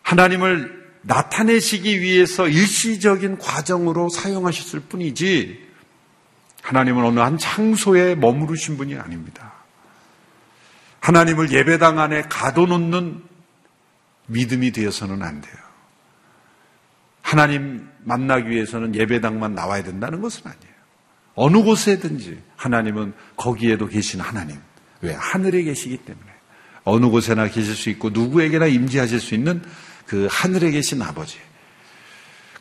하나님을 0.02 0.87
나타내시기 1.02 2.00
위해서 2.00 2.49
일시적인 2.49 3.38
과정으로 3.38 4.08
사용하셨을 4.08 4.80
뿐이지 4.80 5.65
하나님은 6.66 7.04
어느 7.04 7.20
한 7.20 7.38
창소에 7.38 8.16
머무르신 8.16 8.76
분이 8.76 8.96
아닙니다. 8.96 9.52
하나님을 10.99 11.52
예배당 11.52 12.00
안에 12.00 12.23
가둬놓는 12.23 13.23
믿음이 14.26 14.73
되어서는 14.73 15.23
안 15.23 15.40
돼요. 15.40 15.54
하나님 17.23 17.88
만나기 18.02 18.50
위해서는 18.50 18.96
예배당만 18.96 19.54
나와야 19.54 19.85
된다는 19.85 20.20
것은 20.20 20.42
아니에요. 20.44 20.75
어느 21.37 21.62
곳에든지 21.62 22.42
하나님은 22.56 23.14
거기에도 23.37 23.87
계신 23.87 24.20
하나님. 24.20 24.58
왜? 25.02 25.14
하늘에 25.14 25.62
계시기 25.62 25.99
때문에. 25.99 26.26
어느 26.82 27.06
곳에나 27.06 27.46
계실 27.46 27.76
수 27.76 27.90
있고 27.90 28.11
누구에게나 28.11 28.66
임재하실 28.66 29.20
수 29.20 29.37
있는 29.37 29.62
그 30.04 30.26
하늘에 30.28 30.73
계신 30.73 31.00
아버지. 31.00 31.38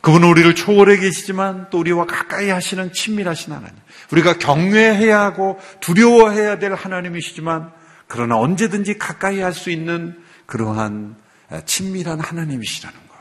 그분은 0.06 0.28
우리를 0.28 0.54
초월해 0.54 0.98
계시지만 0.98 1.66
또 1.70 1.80
우리와 1.80 2.06
가까이 2.06 2.48
하시는 2.48 2.92
친밀하신 2.92 3.52
하나님. 3.52 3.74
우리가 4.12 4.38
경외해야 4.38 5.20
하고 5.20 5.58
두려워해야 5.80 6.60
될 6.60 6.74
하나님이시지만 6.74 7.72
그러나 8.06 8.38
언제든지 8.38 8.98
가까이 8.98 9.40
할 9.40 9.52
수 9.52 9.68
있는 9.68 10.16
그러한 10.46 11.16
친밀한 11.64 12.20
하나님이시라는 12.20 12.96
것. 12.96 13.16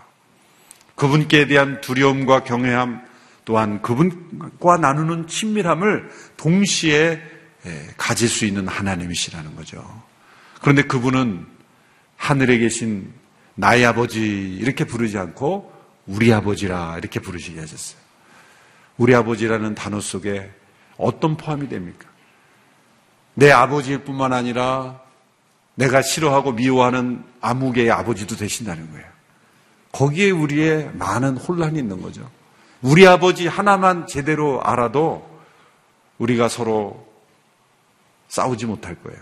그분께 0.94 1.48
대한 1.48 1.82
두려움과 1.82 2.44
경외함 2.44 3.01
또한 3.46 3.82
그분과 3.82 4.77
나누는 4.77 5.25
친밀함을 5.25 6.08
동시에 6.38 7.20
가질 7.98 8.27
수 8.30 8.46
있는 8.46 8.68
하나님이시라는 8.68 9.56
거죠. 9.56 9.84
그런데 10.62 10.84
그분은 10.84 11.48
하늘에 12.15 12.60
계신 12.60 13.12
나의 13.56 13.88
아버지 13.88 14.22
이렇게 14.60 14.84
부르지 14.84 15.18
않고 15.18 15.74
우리 16.08 16.32
아버지라 16.34 16.98
이렇게 16.98 17.20
부르시게 17.20 17.60
하셨어요. 17.60 18.00
우리 18.98 19.14
아버지라는 19.14 19.76
단어 19.76 20.00
속에 20.00 20.52
어떤 20.98 21.36
포함이 21.38 21.68
됩니까? 21.68 22.08
내 23.34 23.52
아버지일 23.52 24.00
뿐만 24.00 24.32
아니라 24.32 25.02
내가 25.76 26.02
싫어하고 26.02 26.54
미워하는 26.54 27.24
아무개의 27.42 27.92
아버지도 27.92 28.36
되신다는 28.36 28.92
거예요. 28.92 29.06
거기에 29.92 30.32
우리의 30.32 30.92
많은 30.94 31.38
혼란이 31.38 31.80
있는 31.80 32.02
거죠. 32.02 32.30
우리 32.82 33.08
아버지 33.08 33.48
하나만 33.48 34.08
제대로 34.08 34.62
알아도 34.62 35.28
우리가 36.18 36.48
서로 36.48 37.08
싸우지 38.28 38.66
못할 38.66 38.96
거예요. 38.96 39.20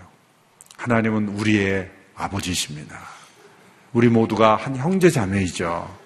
하나님은 0.77 1.29
우리의 1.29 1.89
아버지십니다. 2.15 2.99
우리 3.93 4.09
모두가 4.09 4.55
한 4.55 4.75
형제 4.75 5.09
자매이죠. 5.09 6.02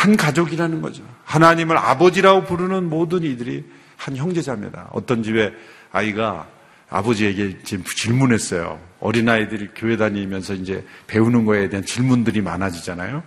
한 0.00 0.16
가족이라는 0.16 0.80
거죠. 0.80 1.02
하나님을 1.24 1.76
아버지라고 1.76 2.44
부르는 2.44 2.88
모든 2.88 3.22
이들이 3.22 3.66
한 3.98 4.16
형제 4.16 4.40
자매다. 4.40 4.88
어떤 4.92 5.22
집에 5.22 5.52
아이가 5.92 6.46
아버지에게 6.88 7.58
지금 7.64 7.84
질문했어요. 7.84 8.80
어린아이들이 9.00 9.68
교회 9.76 9.98
다니면서 9.98 10.54
이제 10.54 10.86
배우는 11.06 11.44
거에 11.44 11.68
대한 11.68 11.84
질문들이 11.84 12.40
많아지잖아요. 12.40 13.22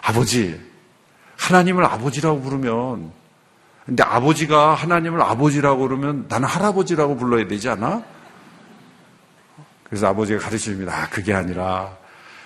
아버지, 0.00 0.58
하나님을 1.36 1.84
아버지라고 1.84 2.40
부르면, 2.40 3.12
근데 3.84 4.02
아버지가 4.02 4.72
하나님을 4.72 5.20
아버지라고 5.20 5.86
그러면 5.86 6.24
나는 6.26 6.48
할아버지라고 6.48 7.18
불러야 7.18 7.46
되지 7.46 7.68
않아? 7.68 8.02
그래서 9.84 10.06
아버지가 10.06 10.40
가르치십니다. 10.40 11.02
아, 11.02 11.08
그게 11.10 11.34
아니라 11.34 11.98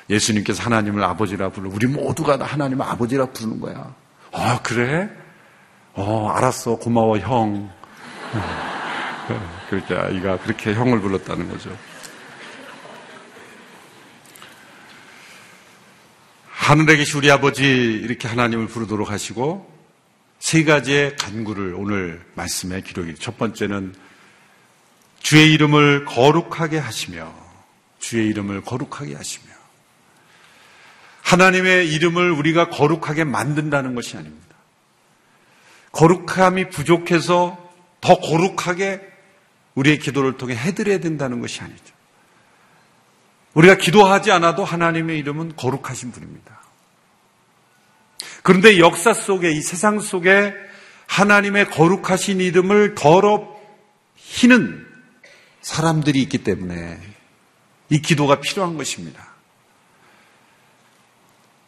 예수님께서 0.09 0.63
하나님을 0.63 1.03
아버지라 1.03 1.51
부르 1.51 1.69
우리 1.69 1.87
모두가 1.87 2.39
하나님을 2.45 2.85
아버지라 2.87 3.27
부르는 3.27 3.61
거야. 3.61 3.95
아, 4.33 4.61
그래? 4.63 5.09
어, 5.95 6.29
알았어. 6.29 6.77
고마워, 6.77 7.19
형. 7.19 7.71
그렇게 9.69 9.95
아이가 9.95 10.39
그렇게 10.39 10.75
형을 10.75 11.01
불렀다는 11.01 11.49
거죠. 11.49 11.77
하늘에 16.51 16.97
계신 16.97 17.19
우리 17.19 17.31
아버지 17.31 17.65
이렇게 17.65 18.27
하나님을 18.29 18.67
부르도록 18.67 19.11
하시고 19.11 19.73
세 20.39 20.65
가지의 20.65 21.17
간구를 21.17 21.75
오늘 21.77 22.25
말씀에 22.35 22.81
기록이 22.81 23.15
첫 23.17 23.39
번째는 23.39 23.95
주의 25.21 25.53
이름을 25.53 26.05
거룩하게 26.05 26.79
하시며 26.79 27.33
주의 27.99 28.29
이름을 28.29 28.63
거룩하게 28.63 29.15
하시며 29.15 29.56
하나님의 31.27 31.93
이름을 31.93 32.31
우리가 32.31 32.69
거룩하게 32.69 33.25
만든다는 33.25 33.97
것이 33.97 34.17
아닙니다. 34.17 34.55
거룩함이 35.91 36.71
부족해서 36.71 37.59
더 38.01 38.21
거룩하게 38.21 39.01
우리의 39.75 39.99
기도를 39.99 40.37
통해 40.37 40.55
해드려야 40.55 41.01
된다는 41.01 41.41
것이 41.41 41.63
아니죠. 41.63 41.95
우리가 43.55 43.75
기도하지 43.75 44.31
않아도 44.31 44.65
하나님의 44.65 45.19
이름은 45.19 45.57
거룩하신 45.57 46.13
분입니다. 46.13 46.61
그런데 48.45 48.79
역사 48.79 49.13
속에, 49.13 49.51
이 49.51 49.61
세상 49.61 49.99
속에 49.99 50.55
하나님의 51.09 51.71
거룩하신 51.71 52.41
이름을 52.41 52.95
더럽히는 52.95 54.87
사람들이 55.61 56.23
있기 56.23 56.45
때문에 56.45 57.01
이 57.89 58.01
기도가 58.01 58.41
필요한 58.41 58.77
것입니다. 58.77 59.36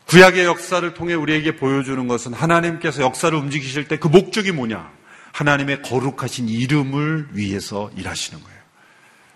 구약의 0.09 0.44
역사를 0.44 0.94
통해 0.94 1.14
우리에게 1.14 1.57
보여주는 1.57 2.07
것은 2.09 2.33
하나님께서 2.33 3.03
역사를 3.03 3.37
움직이실 3.37 3.88
때 3.88 3.97
그 3.99 4.09
목적이 4.09 4.53
뭐냐? 4.53 4.90
하나님의 5.33 5.83
거룩하신 5.83 6.49
이름을 6.49 7.29
위해서 7.33 7.90
일하시는 7.97 8.42
거예요. 8.42 8.59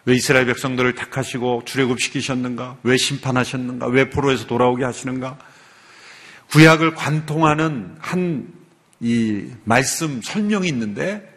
왜 0.05 0.15
이스라엘 0.15 0.47
백성들을 0.47 0.95
택하시고 0.95 1.63
출애굽시키셨는가? 1.67 2.79
왜 2.83 2.97
심판하셨는가? 2.97 3.87
왜 3.87 4.11
포로에서 4.11 4.47
돌아오게 4.47 4.85
하시는가? 4.85 5.39
구약을 6.51 6.95
관통하는 6.95 7.97
한 8.01 8.63
이 9.03 9.49
말씀 9.65 10.23
설명이 10.23 10.69
있는데 10.69 11.29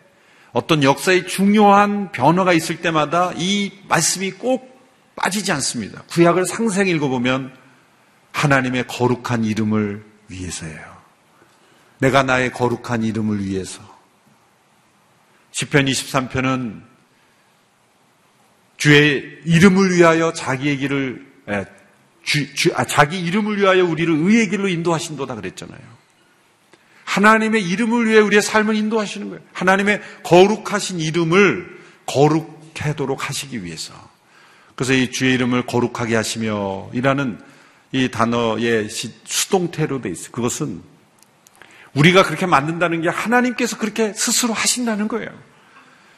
어떤 0.51 0.83
역사의 0.83 1.27
중요한 1.27 2.11
변화가 2.11 2.53
있을 2.53 2.79
때마다 2.79 3.33
이 3.35 3.71
말씀이 3.89 4.31
꼭 4.33 4.79
빠지지 5.15 5.51
않습니다. 5.51 6.03
구약을 6.11 6.45
상생 6.45 6.87
읽어보면 6.87 7.51
하나님의 8.35 8.85
거룩한 8.87 9.45
이름을 9.45 10.03
위해서예요. 10.27 10.95
내가 11.99 12.23
나의 12.23 12.51
거룩한 12.51 13.03
이름을 13.03 13.45
위해서. 13.45 13.81
10편 15.53 15.89
23편은 15.89 16.81
주의 18.75 19.39
이름을 19.45 19.95
위하여 19.95 20.33
자기의 20.33 20.77
길을 20.77 21.25
주, 22.23 22.53
주, 22.55 22.73
아, 22.75 22.83
자기 22.83 23.21
이름을 23.21 23.57
위하여 23.57 23.85
우리를 23.85 24.13
의의 24.13 24.49
길로 24.49 24.67
인도하신도다 24.67 25.35
그랬잖아요. 25.35 25.79
하나님의 27.05 27.63
이름을 27.63 28.07
위해 28.07 28.19
우리의 28.19 28.41
삶을 28.41 28.75
인도하시는 28.75 29.29
거예요. 29.29 29.41
하나님의 29.53 30.01
거룩하신 30.23 30.99
이름을 30.99 31.79
거룩하도록 32.05 33.29
하시기 33.29 33.63
위해서. 33.63 33.93
그래서 34.75 34.91
이 34.91 35.09
주의 35.09 35.33
이름을 35.35 35.65
거룩하게 35.65 36.15
하시며 36.17 36.89
이라는 36.91 37.39
이 37.95 38.11
단어의 38.11 38.89
수동태로 38.89 40.01
돼 40.01 40.09
있어요. 40.09 40.31
그것은 40.33 40.83
우리가 41.93 42.23
그렇게 42.23 42.45
만든다는 42.45 43.01
게 43.01 43.07
하나님께서 43.07 43.77
그렇게 43.77 44.11
스스로 44.11 44.53
하신다는 44.53 45.07
거예요. 45.07 45.29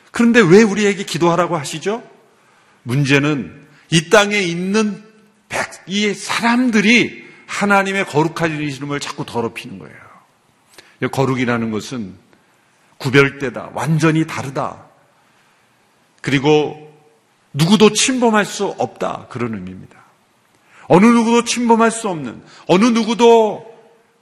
그런데 0.09 0.39
왜 0.39 0.63
우리에게 0.63 1.03
기도하라고 1.03 1.55
하시죠? 1.55 2.01
문제는 2.81 3.67
이 3.91 4.09
땅에 4.09 4.39
있는 4.39 5.03
백, 5.49 5.67
이 5.85 6.15
사람들이 6.15 7.23
하나님의 7.45 8.07
거룩한 8.07 8.59
이름을 8.59 8.99
자꾸 8.99 9.23
더럽히는 9.23 9.77
거예요. 9.77 9.95
거룩이라는 11.11 11.69
것은 11.69 12.15
구별되다, 12.97 13.69
완전히 13.75 14.25
다르다. 14.25 14.83
그리고 16.21 16.91
누구도 17.53 17.93
침범할 17.93 18.45
수 18.45 18.65
없다. 18.65 19.27
그런 19.29 19.53
의미입니다. 19.53 20.06
어느 20.87 21.05
누구도 21.05 21.43
침범할 21.43 21.91
수 21.91 22.09
없는, 22.09 22.41
어느 22.67 22.85
누구도 22.85 23.65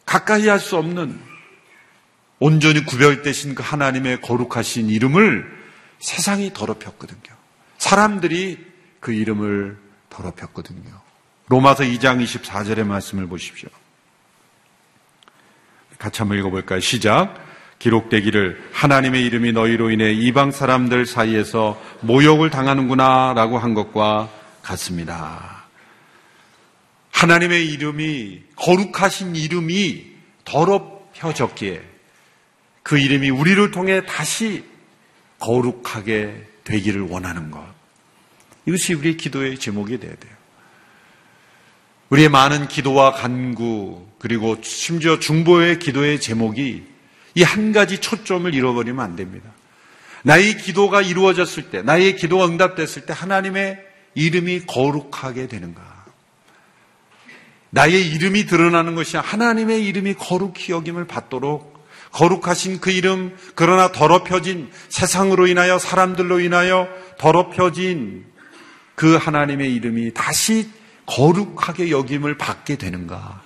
가까이 0.06 0.48
할 0.48 0.60
수 0.60 0.78
없는 0.78 1.20
온전히 2.40 2.86
구별되신 2.86 3.56
그 3.56 3.64
하나님의 3.64 4.22
거룩하신 4.22 4.90
이름을 4.90 5.46
세상이 6.00 6.54
더럽혔거든요. 6.54 7.36
사람들이 7.78 8.60
그 9.00 9.14
이름을 9.14 9.78
더럽혔거든요. 10.10 10.92
로마서 11.48 11.84
2장 11.84 12.24
24절의 12.24 12.86
말씀을 12.86 13.28
보십시오. 13.28 13.70
같이 15.98 16.20
한번 16.20 16.38
읽어볼까요? 16.40 16.80
시작. 16.80 17.36
기록되기를 17.80 18.70
하나님의 18.74 19.24
이름이 19.26 19.52
너희로 19.52 19.92
인해 19.92 20.12
이방 20.12 20.52
사람들 20.52 21.06
사이에서 21.06 21.80
모욕을 22.02 22.50
당하는구나 22.50 23.34
라고 23.34 23.60
한 23.60 23.74
것과 23.74 24.30
같습니다. 24.62 25.55
하나님의 27.16 27.72
이름이 27.72 28.42
거룩하신 28.58 29.38
이름이 29.38 30.06
더럽혀졌기에 30.44 31.82
그 32.84 33.00
이름이 33.00 33.30
우리를 33.30 33.72
통해 33.72 34.06
다시 34.06 34.66
거룩하게 35.40 36.46
되기를 36.66 37.04
원하는 37.04 37.52
것. 37.52 37.66
이것이 38.66 38.94
우리의 38.96 39.16
기도의 39.16 39.58
제목이 39.60 39.98
되어야 39.98 40.14
돼요. 40.16 40.34
우리의 42.10 42.28
많은 42.28 42.68
기도와 42.68 43.14
간구 43.14 44.08
그리고 44.20 44.58
심지어 44.62 45.18
중보의 45.18 45.80
기도의 45.80 46.20
제목이 46.20 46.84
이 47.36 47.44
한 47.44 47.72
가지 47.72 48.00
초점을 48.00 48.54
잃어버리면 48.54 49.04
안 49.04 49.16
됩니다. 49.16 49.50
나의 50.24 50.58
기도가 50.58 51.02
이루어졌을 51.02 51.70
때, 51.70 51.82
나의 51.82 52.18
기도가 52.18 52.46
응답됐을 52.46 53.06
때 53.06 53.14
하나님의 53.14 53.80
이름이 54.16 54.66
거룩하게 54.66 55.48
되는가? 55.48 55.95
나의 57.76 58.10
이름이 58.10 58.46
드러나는 58.46 58.96
것이 58.96 59.18
하나님의 59.18 59.86
이름이 59.86 60.14
거룩히 60.14 60.72
여김을 60.72 61.08
받도록 61.08 61.76
거룩하신 62.14 62.80
그 62.80 62.90
이름, 62.90 63.36
그러나 63.54 63.92
더럽혀진 63.92 64.72
세상으로 64.88 65.48
인하여 65.48 65.78
사람들로 65.78 66.40
인하여 66.40 66.88
더럽혀진 67.18 68.24
그 68.96 69.18
하나님의 69.18 69.74
이름이 69.74 70.14
다시 70.14 70.70
거룩하게 71.06 71.92
여김을 71.92 72.38
받게 72.38 72.78
되는가? 72.78 73.44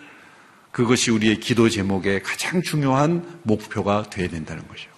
그것이 0.69 1.09
우리의 1.09 1.39
기도 1.39 1.67
제목의 1.67 2.21
가장 2.21 2.61
중요한 2.61 3.39
목표가 3.41 4.03
되어야 4.03 4.29
된다는 4.29 4.67
것이요. 4.67 4.91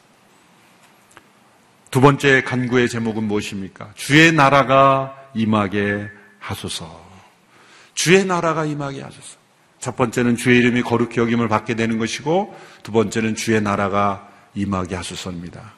두 1.90 2.02
번째 2.02 2.44
간구의 2.44 2.90
제목은 2.90 3.24
무엇입니까? 3.24 3.94
주의 3.96 4.34
나라가 4.34 5.16
임하게 5.34 6.10
하소서. 6.38 7.11
주의 7.94 8.26
나라가 8.26 8.66
임하게 8.66 9.02
하소서. 9.02 9.38
첫 9.80 9.96
번째는 9.96 10.36
주의 10.36 10.60
이름이 10.60 10.84
거룩히 10.84 11.20
여김을 11.20 11.48
받게 11.48 11.76
되는 11.76 11.98
것이고 11.98 12.56
두 12.84 12.92
번째는 12.92 13.36
주의 13.36 13.60
나라가 13.62 14.30
임하게 14.54 14.96
하소서입니다. 14.96 15.74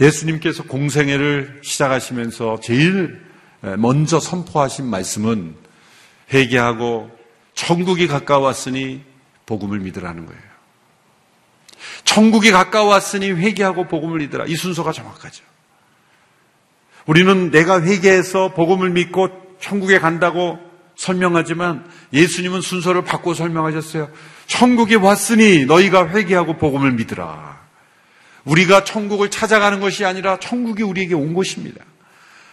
예수님께서 0.00 0.64
공생애를 0.64 1.60
시작하시면서 1.62 2.60
제일 2.60 3.22
먼저 3.78 4.20
선포하신 4.20 4.86
말씀은 4.86 5.54
회개하고 6.32 7.10
천국이 7.54 8.06
가까웠으니 8.06 9.02
복음을 9.46 9.78
믿으라는 9.80 10.26
거예요. 10.26 10.42
천국이 12.04 12.50
가까웠으니 12.50 13.30
회개하고 13.30 13.88
복음을 13.88 14.18
믿으라. 14.20 14.46
이 14.46 14.56
순서가 14.56 14.92
정확하죠. 14.92 15.44
우리는 17.06 17.50
내가 17.50 17.82
회개해서 17.82 18.54
복음을 18.54 18.90
믿고 18.90 19.28
천국에 19.60 19.98
간다고 19.98 20.58
설명하지만 20.96 21.88
예수님은 22.12 22.60
순서를 22.60 23.02
바꿔 23.04 23.34
설명하셨어요. 23.34 24.10
천국에 24.46 24.94
왔으니 24.94 25.66
너희가 25.66 26.08
회개하고 26.08 26.56
복음을 26.58 26.92
믿으라. 26.92 27.62
우리가 28.44 28.84
천국을 28.84 29.30
찾아가는 29.30 29.80
것이 29.80 30.04
아니라 30.04 30.38
천국이 30.38 30.82
우리에게 30.82 31.14
온 31.14 31.34
것입니다. 31.34 31.84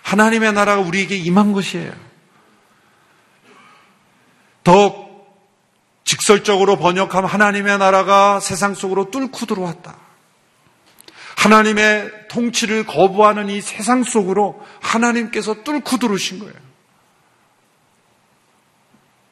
하나님의 0.04 0.54
나라가 0.54 0.82
우리에게 0.82 1.15
임한 1.17 1.51
것이에요. 1.51 1.93
더 4.63 5.10
직설적으로 6.04 6.77
번역하면 6.77 7.30
하나님의 7.30 7.77
나라가 7.77 8.39
세상 8.39 8.73
속으로 8.73 9.12
뚫고 9.12 9.45
들어왔다. 9.45 9.97
하나님의 11.38 12.27
통치를 12.30 12.86
거부하는 12.86 13.49
이 13.49 13.62
세상 13.62 14.04
속으로 14.04 14.62
하나님께서 14.82 15.63
뚫고 15.63 15.97
들어오신 15.97 16.39
거예요. 16.39 16.70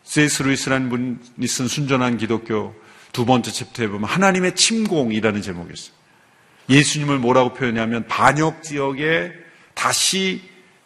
세이스 0.10 0.41
루이스라는 0.41 0.89
분이 0.89 1.48
쓴 1.48 1.67
순전한 1.67 2.17
기독교 2.17 2.74
두 3.12 3.28
번째 3.28 3.52
챕터에 3.52 3.88
보면 3.89 4.10
하나님의 4.10 4.56
침공이라는 4.56 5.43
제목이 5.43 5.72
있어요. 5.72 5.93
예수님을 6.67 7.19
뭐라고 7.19 7.54
표현하면 7.54 8.08
반역 8.08 8.63
지역에 8.63 9.32
다시 9.76 10.41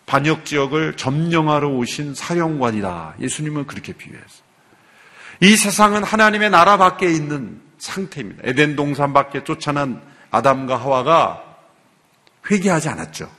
반역 0.05 0.43
지역을 0.43 0.97
점령하러 0.97 1.69
오신 1.69 2.15
사령관이다. 2.15 3.15
예수님은 3.21 3.65
그렇게 3.65 3.93
비유했어요. 3.93 4.43
이 5.39 5.55
세상은 5.55 6.03
하나님의 6.03 6.49
나라 6.49 6.75
밖에 6.75 7.09
있는 7.09 7.62
상태입니다. 7.77 8.41
에덴 8.43 8.75
동산 8.75 9.13
밖에 9.13 9.45
쫓아난 9.45 10.01
아담과 10.31 10.75
하와가 10.75 11.41
회개하지 12.51 12.89
않았죠. 12.89 13.31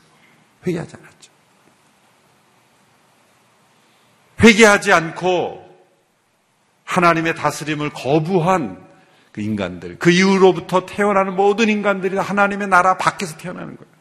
회개하지 0.67 0.97
않았죠. 0.97 1.31
회개하지 4.43 4.93
않고 4.95 5.64
하나님의 6.85 7.35
다스림을 7.35 7.91
거부한 7.91 8.85
그 9.33 9.41
인간들, 9.41 9.99
그 9.99 10.11
이후로부터 10.11 10.87
태어나는 10.87 11.35
모든 11.35 11.69
인간들이 11.69 12.17
하나님의 12.17 12.69
나라 12.69 12.97
밖에서 12.97 13.37
태어나는 13.37 13.77
거예요. 13.77 13.93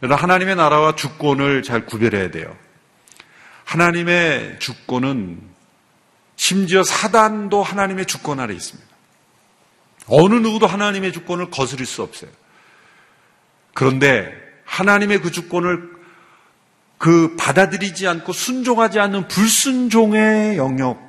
그래서 0.00 0.14
하나님의 0.14 0.56
나라와 0.56 0.96
주권을 0.96 1.62
잘 1.62 1.86
구별해야 1.86 2.30
돼요. 2.30 2.56
하나님의 3.64 4.58
주권은 4.58 5.40
심지어 6.36 6.82
사단도 6.82 7.62
하나님의 7.62 8.06
주권 8.06 8.40
아래 8.40 8.54
있습니다. 8.54 8.88
어느 10.08 10.34
누구도 10.34 10.66
하나님의 10.66 11.12
주권을 11.12 11.50
거스릴 11.50 11.86
수 11.86 12.02
없어요. 12.02 12.30
그런데 13.74 14.32
하나님의 14.64 15.20
그 15.20 15.30
주권을 15.30 15.96
그 16.98 17.36
받아들이지 17.36 18.06
않고 18.08 18.32
순종하지 18.32 19.00
않는 19.00 19.28
불순종의 19.28 20.56
영역, 20.56 21.05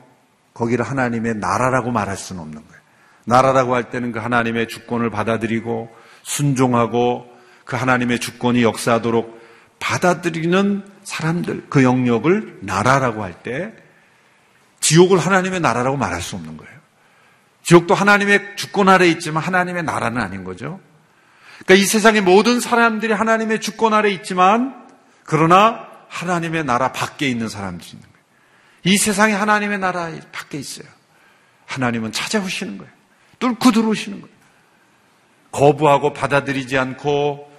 거기를 0.57 0.83
하나님의 0.83 1.35
나라라고 1.35 1.91
말할 1.91 2.17
수는 2.17 2.41
없는 2.41 2.61
거예요. 2.67 2.81
나라라고 3.25 3.75
할 3.75 3.89
때는 3.91 4.11
그 4.11 4.19
하나님의 4.19 4.67
주권을 4.67 5.11
받아들이고 5.11 5.89
순종하고 6.23 7.31
그 7.63 7.75
하나님의 7.75 8.19
주권이 8.19 8.63
역사하도록 8.63 9.37
받아들이는 9.79 10.83
사람들, 11.03 11.67
그 11.69 11.83
영역을 11.83 12.59
나라라고 12.61 13.23
할 13.23 13.43
때 13.43 13.73
지옥을 14.79 15.19
하나님의 15.19 15.59
나라라고 15.59 15.97
말할 15.97 16.21
수 16.21 16.35
없는 16.35 16.57
거예요. 16.57 16.73
지옥도 17.63 17.93
하나님의 17.93 18.55
주권 18.55 18.89
아래 18.89 19.07
있지만 19.07 19.43
하나님의 19.43 19.83
나라는 19.83 20.21
아닌 20.21 20.43
거죠. 20.43 20.79
그러니까 21.59 21.83
이 21.83 21.85
세상의 21.85 22.21
모든 22.21 22.59
사람들이 22.59 23.13
하나님의 23.13 23.59
주권 23.61 23.93
아래 23.93 24.09
있지만 24.11 24.85
그러나 25.23 25.87
하나님의 26.09 26.63
나라 26.63 26.91
밖에 26.93 27.27
있는 27.27 27.49
사람들이 27.49 27.89
있는 27.89 28.03
거예요. 28.03 28.16
이 28.87 28.95
세상에 28.95 29.33
하나님의 29.33 29.79
나라 29.79 30.09
밖에 30.31 30.57
있어요. 30.57 30.87
하나님은 31.65 32.13
찾아오시는 32.13 32.77
거예요. 32.77 32.91
뚫고 33.39 33.71
들어오시는 33.71 34.21
거예요. 34.21 34.35
거부하고 35.51 36.13
받아들이지 36.13 36.77
않고 36.77 37.51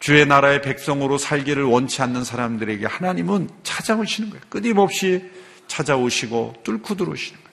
주의 0.00 0.26
나라의 0.26 0.60
백성으로 0.60 1.18
살기를 1.18 1.62
원치 1.62 2.02
않는 2.02 2.24
사람들에게 2.24 2.84
하나님은 2.84 3.48
찾아오시는 3.62 4.30
거예요. 4.30 4.44
끊임없이 4.48 5.30
찾아오시고 5.68 6.62
뚫고 6.64 6.96
들어오시는 6.96 7.40
거예요. 7.40 7.52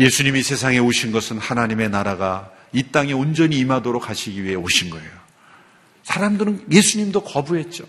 예수님이 0.00 0.42
세상에 0.42 0.78
오신 0.78 1.12
것은 1.12 1.38
하나님의 1.38 1.90
나라가 1.90 2.50
이 2.72 2.82
땅에 2.90 3.12
온전히 3.12 3.58
임하도록 3.58 4.10
하시기 4.10 4.42
위해 4.42 4.56
오신 4.56 4.90
거예요. 4.90 5.10
사람들은 6.02 6.72
예수님도 6.72 7.22
거부했죠. 7.22 7.84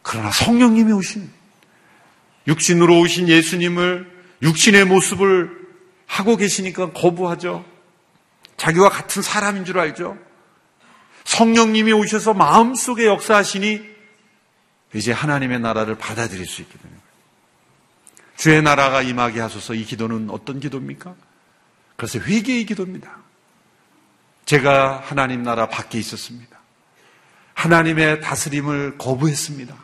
그러나 0.00 0.30
성령님이 0.30 0.92
오신 0.92 1.43
육신으로 2.46 3.00
오신 3.00 3.28
예수님을 3.28 4.12
육신의 4.42 4.84
모습을 4.86 5.64
하고 6.06 6.36
계시니까 6.36 6.92
거부하죠. 6.92 7.64
자기와 8.56 8.88
같은 8.90 9.22
사람인 9.22 9.64
줄 9.64 9.78
알죠. 9.78 10.18
성령님이 11.24 11.92
오셔서 11.92 12.34
마음속에 12.34 13.06
역사하시니 13.06 13.94
이제 14.94 15.12
하나님의 15.12 15.60
나라를 15.60 15.96
받아들일 15.96 16.46
수 16.46 16.62
있게 16.62 16.78
되는 16.78 16.90
거예요. 16.90 17.04
주의 18.36 18.62
나라가 18.62 19.02
임하게 19.02 19.40
하소서 19.40 19.74
이 19.74 19.84
기도는 19.84 20.28
어떤 20.30 20.60
기도입니까? 20.60 21.14
그래서 21.96 22.18
회개의 22.18 22.66
기도입니다. 22.66 23.18
제가 24.44 25.00
하나님 25.04 25.42
나라 25.42 25.68
밖에 25.68 25.98
있었습니다. 25.98 26.58
하나님의 27.54 28.20
다스림을 28.20 28.98
거부했습니다. 28.98 29.74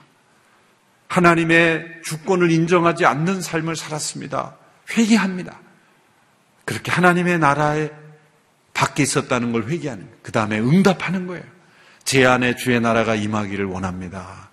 하나님의 1.11 1.85
주권을 2.05 2.53
인정하지 2.53 3.05
않는 3.05 3.42
삶을 3.42 3.75
살았습니다. 3.75 4.57
회개합니다. 4.96 5.59
그렇게 6.64 6.92
하나님의 6.92 7.40
나라에 7.40 7.90
밖에 8.75 9.03
있었다는 9.03 9.51
걸 9.51 9.68
회개하는. 9.68 10.09
그 10.23 10.31
다음에 10.31 10.61
응답하는 10.61 11.27
거예요. 11.27 11.42
제 12.05 12.25
안에 12.25 12.55
주의 12.55 12.81
나라가 12.81 13.16
임하기를 13.16 13.66
원합니다. 13.66 14.51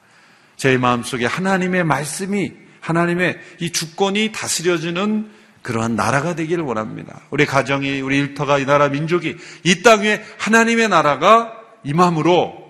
제 0.56 0.78
마음속에 0.78 1.28
하나님의 1.28 1.84
말씀이 1.84 2.52
하나님의 2.82 3.40
이 3.60 3.72
주권이 3.72 4.32
다스려지는 4.32 5.30
그러한 5.62 5.96
나라가 5.96 6.34
되기를 6.34 6.64
원합니다. 6.64 7.22
우리 7.30 7.46
가정이, 7.46 8.02
우리 8.02 8.18
일터가, 8.18 8.58
이 8.58 8.66
나라 8.66 8.90
민족이 8.90 9.38
이땅 9.64 10.02
위에 10.02 10.26
하나님의 10.40 10.90
나라가 10.90 11.54
임함으로 11.84 12.67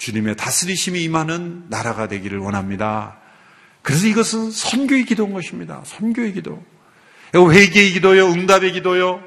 주님의 0.00 0.36
다스리심이 0.36 1.02
임하는 1.04 1.66
나라가 1.68 2.08
되기를 2.08 2.38
원합니다. 2.38 3.18
그래서 3.82 4.06
이것은 4.06 4.50
선교의 4.50 5.04
기도인 5.04 5.34
것입니다. 5.34 5.82
선교의 5.84 6.32
기도. 6.32 6.64
회개의 7.34 7.92
기도요, 7.92 8.28
응답의 8.28 8.72
기도요. 8.72 9.22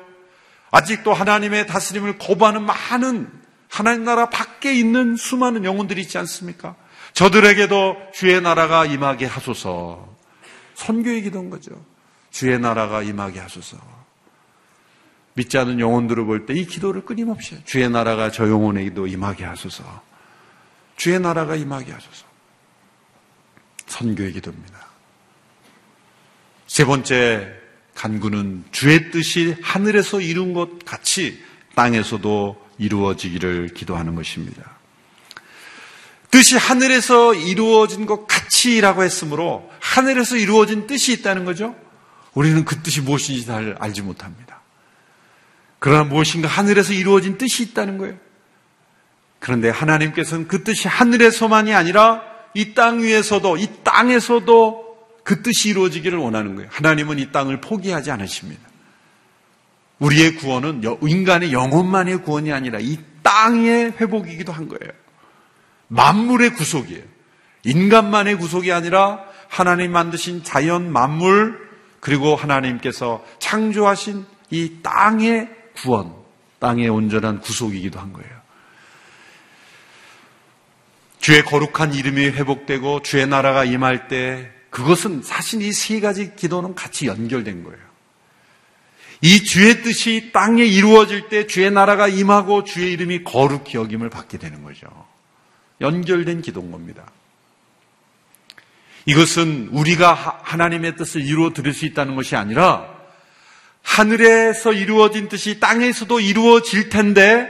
아직도 0.72 1.14
하나님의 1.14 1.68
다스림을 1.68 2.18
거부하는 2.18 2.64
많은 2.64 3.30
하나님 3.70 4.04
나라 4.04 4.30
밖에 4.30 4.74
있는 4.74 5.16
수많은 5.16 5.64
영혼들이 5.64 6.02
있지 6.02 6.18
않습니까? 6.18 6.76
저들에게도 7.14 7.96
주의 8.14 8.42
나라가 8.42 8.86
임하게 8.86 9.28
하소서. 9.28 10.12
선교의 10.74 11.22
기도인 11.22 11.52
거죠. 11.52 11.72
주의 12.32 12.60
나라가 12.60 13.04
임하게 13.04 13.40
하소서. 13.40 13.78
믿지 15.36 15.58
않는 15.60 15.80
영혼들을 15.80 16.26
볼 16.26 16.46
때 16.48 16.54
이 16.56 16.66
기도를 16.66 17.06
끊임없이 17.06 17.60
주의 17.66 17.88
나라가 17.90 18.32
저 18.32 18.50
영혼에게도 18.50 19.06
임하게 19.06 19.46
하소서. 19.46 19.84
주의 20.96 21.20
나라가 21.20 21.56
임하게 21.56 21.92
하소서. 21.92 22.26
선교의 23.88 24.34
기도입니다. 24.34 24.88
세 26.68 26.86
번째 26.86 27.54
간구는 27.96 28.66
주의 28.72 29.12
뜻이 29.12 29.56
하늘에서 29.62 30.22
이룬 30.22 30.54
것 30.54 30.84
같이 30.86 31.44
땅에서도 31.76 32.64
이루어지기를 32.80 33.70
기도하는 33.70 34.16
것입니다. 34.16 34.78
뜻이 36.32 36.58
하늘에서 36.58 37.36
이루어진 37.36 38.08
것 38.08 38.26
같이라고 38.26 39.04
했으므로 39.04 39.72
하늘에서 39.80 40.36
이루어진 40.36 40.88
뜻이 40.88 41.14
있다는 41.14 41.46
거죠. 41.46 41.76
우리는 42.34 42.66
그 42.66 42.82
뜻이 42.82 43.02
무엇인지 43.02 43.46
잘 43.46 43.76
알지 43.80 44.02
못합니다. 44.02 44.62
그러나 45.78 46.04
무엇인가 46.04 46.48
하늘에서 46.48 46.94
이루어진 46.94 47.38
뜻이 47.38 47.62
있다는 47.62 48.00
거예요. 48.00 48.18
그런데 49.44 49.70
하나님께서는 49.70 50.48
그 50.48 50.64
뜻이 50.64 50.88
하늘에서만이 50.88 51.74
아니라 51.74 52.22
이 52.54 52.74
땅 52.74 53.00
위에서도 53.00 53.58
이 53.58 53.68
땅에서도 53.84 54.98
그 55.26 55.42
뜻이 55.42 55.70
이루어지기를 55.70 56.18
원하는 56.18 56.56
거예요. 56.56 56.70
하나님은 56.72 57.20
이 57.20 57.30
땅을 57.34 57.60
포기하지 57.60 58.10
않으십니다. 58.10 58.62
우리의 60.00 60.36
구원은 60.36 60.84
인간의 61.02 61.52
영혼만의 61.52 62.24
구원이 62.24 62.54
아니라 62.54 62.80
이 62.80 62.98
땅의 63.22 63.96
회복이기도 64.00 64.54
한 64.54 64.70
거예요. 64.70 64.94
만물의 65.90 66.54
구속이에요. 66.54 67.04
인간만의 67.66 68.38
구속이 68.38 68.72
아니라 68.72 69.26
하나님 69.50 69.92
만드신 69.92 70.46
자연 70.46 70.90
만물 70.90 71.60
그리고 72.00 72.38
하나님께서 72.38 73.22
창조하신 73.40 74.26
이 74.52 74.78
땅의 74.82 75.50
구원, 75.76 76.14
땅의 76.60 76.88
온전한 76.88 77.42
구속이기도 77.42 78.00
한 78.00 78.14
거예요. 78.14 78.43
주의 81.24 81.42
거룩한 81.42 81.94
이름이 81.94 82.32
회복되고 82.32 83.02
주의 83.02 83.26
나라가 83.26 83.64
임할 83.64 84.10
때 84.10 84.52
그것은 84.70 85.22
사실 85.24 85.62
이 85.62 85.72
세 85.72 86.02
가지 86.02 86.36
기도는 86.36 86.76
같이 86.76 87.08
연결된 87.08 87.64
거예요. 87.64 87.80
이 89.22 89.42
주의 89.46 89.82
뜻이 89.84 90.32
땅에 90.34 90.66
이루어질 90.66 91.30
때 91.30 91.48
주의 91.48 91.72
나라가 91.72 92.10
임하고 92.10 92.66
주의 92.66 92.92
이름이 92.92 93.24
거룩히 93.24 93.76
여김을 93.76 94.10
받게 94.10 94.38
되는 94.38 94.64
거죠. 94.64 94.88
연결된 95.80 96.42
기도인 96.42 96.72
겁니다. 96.72 97.10
이것은 99.06 99.70
우리가 99.72 100.42
하나님의 100.44 100.98
뜻을 100.98 101.22
이루어 101.22 101.54
드릴 101.54 101.74
수 101.74 101.86
있다는 101.86 102.16
것이 102.16 102.36
아니라 102.36 102.86
하늘에서 103.82 104.74
이루어진 104.74 105.30
뜻이 105.30 105.62
땅에서도 105.62 106.20
이루어질 106.20 106.90
텐데 106.90 107.50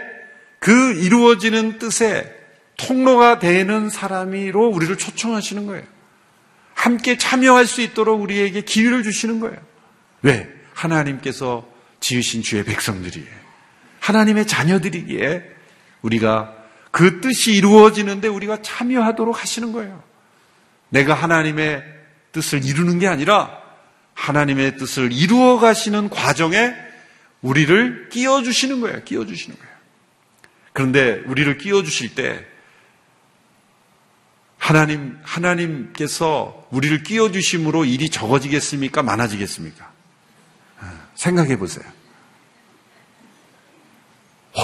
그 0.59 0.93
이루어지는 1.01 1.79
뜻에 1.79 2.42
통로가 2.88 3.39
되는 3.39 3.89
사람이로 3.89 4.67
우리를 4.67 4.98
초청하시는 4.98 5.65
거예요. 5.67 5.84
함께 6.74 7.17
참여할 7.17 7.65
수 7.65 7.82
있도록 7.82 8.22
우리에게 8.22 8.62
기회를 8.62 9.04
주시는 9.04 9.39
거예요. 9.39 9.58
왜? 10.22 10.50
하나님께서 10.74 11.67
지으신 12.00 12.41
주의 12.41 12.63
백성들이에 12.63 13.26
하나님의 14.00 14.48
자녀들이기에 14.48 15.43
우리가 16.02 16.54
그 16.91 17.22
뜻이 17.22 17.54
이루어지는데 17.54 18.28
우리가 18.28 18.62
참여하도록 18.62 19.41
하시는 19.41 19.72
거예요. 19.72 20.04
내가 20.89 21.13
하나님의 21.13 21.84
뜻을 22.34 22.65
이루는 22.65 23.00
게 23.00 23.08
아니라 23.08 23.62
하나님의 24.13 24.78
뜻을 24.78 25.12
이루어 25.12 25.60
가시는 25.60 26.10
과정에 26.10 26.74
우리를 27.41 28.10
끼워 28.10 28.43
주시는 28.43 28.82
거예요. 28.82 29.04
끼워 29.04 29.26
주시는 29.26 29.58
거예요. 29.58 29.74
그런데 30.74 31.22
우리를 31.28 31.58
끼워 31.58 31.84
주실 31.84 32.15
때 32.15 32.46
하나님, 34.63 35.19
하나님께서 35.23 36.65
우리를 36.71 37.04
끼워주심으로 37.04 37.84
일이 37.84 38.10
적어지겠습니까? 38.10 39.04
많아지겠습니까? 39.04 39.91
아, 40.80 41.02
생각해 41.15 41.58
보세요. 41.58 41.84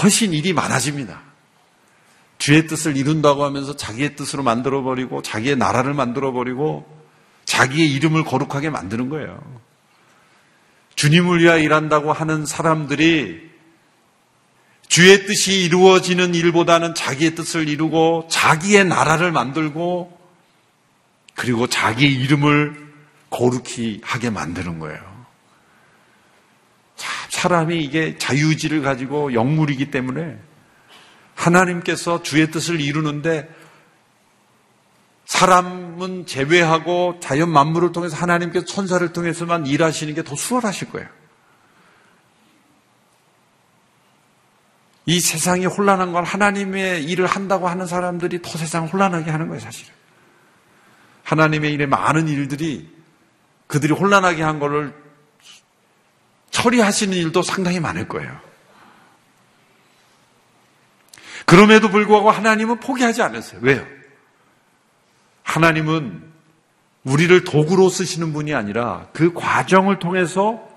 훨씬 0.02 0.32
일이 0.32 0.54
많아집니다. 0.54 1.20
주의 2.38 2.66
뜻을 2.66 2.96
이룬다고 2.96 3.44
하면서 3.44 3.76
자기의 3.76 4.16
뜻으로 4.16 4.42
만들어버리고 4.42 5.20
자기의 5.20 5.56
나라를 5.56 5.92
만들어버리고 5.92 6.86
자기의 7.44 7.92
이름을 7.92 8.24
거룩하게 8.24 8.70
만드는 8.70 9.10
거예요. 9.10 9.38
주님을 10.94 11.40
위하여 11.40 11.58
일한다고 11.58 12.14
하는 12.14 12.46
사람들이 12.46 13.49
주의 14.90 15.24
뜻이 15.24 15.62
이루어지는 15.62 16.34
일보다는 16.34 16.96
자기의 16.96 17.36
뜻을 17.36 17.68
이루고 17.68 18.26
자기의 18.28 18.84
나라를 18.86 19.30
만들고 19.30 20.18
그리고 21.36 21.68
자기의 21.68 22.12
이름을 22.12 22.90
거룩히 23.30 24.00
하게 24.02 24.30
만드는 24.30 24.80
거예요. 24.80 24.98
사람이 27.28 27.84
이게 27.84 28.18
자유의지를 28.18 28.82
가지고 28.82 29.32
영물이기 29.32 29.92
때문에 29.92 30.36
하나님께서 31.36 32.24
주의 32.24 32.50
뜻을 32.50 32.80
이루는데 32.80 33.48
사람은 35.26 36.26
제외하고 36.26 37.20
자연 37.22 37.50
만물을 37.50 37.92
통해서 37.92 38.16
하나님께서 38.16 38.66
천사를 38.66 39.12
통해서만 39.12 39.66
일하시는 39.66 40.14
게 40.16 40.24
더 40.24 40.34
수월하실 40.34 40.90
거예요. 40.90 41.19
이 45.10 45.18
세상이 45.18 45.66
혼란한 45.66 46.12
건 46.12 46.24
하나님의 46.24 47.02
일을 47.02 47.26
한다고 47.26 47.66
하는 47.66 47.84
사람들이 47.84 48.42
더 48.42 48.56
세상을 48.56 48.92
혼란하게 48.92 49.32
하는 49.32 49.48
거예요, 49.48 49.60
사실은. 49.60 49.92
하나님의 51.24 51.72
일에 51.72 51.86
많은 51.86 52.28
일들이 52.28 52.88
그들이 53.66 53.92
혼란하게 53.92 54.44
한 54.44 54.60
거를 54.60 54.94
처리하시는 56.52 57.16
일도 57.16 57.42
상당히 57.42 57.80
많을 57.80 58.06
거예요. 58.06 58.40
그럼에도 61.44 61.88
불구하고 61.88 62.30
하나님은 62.30 62.78
포기하지 62.78 63.20
않았어요. 63.22 63.62
왜요? 63.64 63.84
하나님은 65.42 66.22
우리를 67.02 67.42
도구로 67.42 67.88
쓰시는 67.88 68.32
분이 68.32 68.54
아니라 68.54 69.08
그 69.12 69.32
과정을 69.32 69.98
통해서 69.98 70.68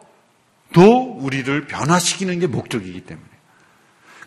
또 0.74 1.20
우리를 1.20 1.68
변화시키는 1.68 2.40
게 2.40 2.48
목적이기 2.48 3.02
때문에. 3.02 3.33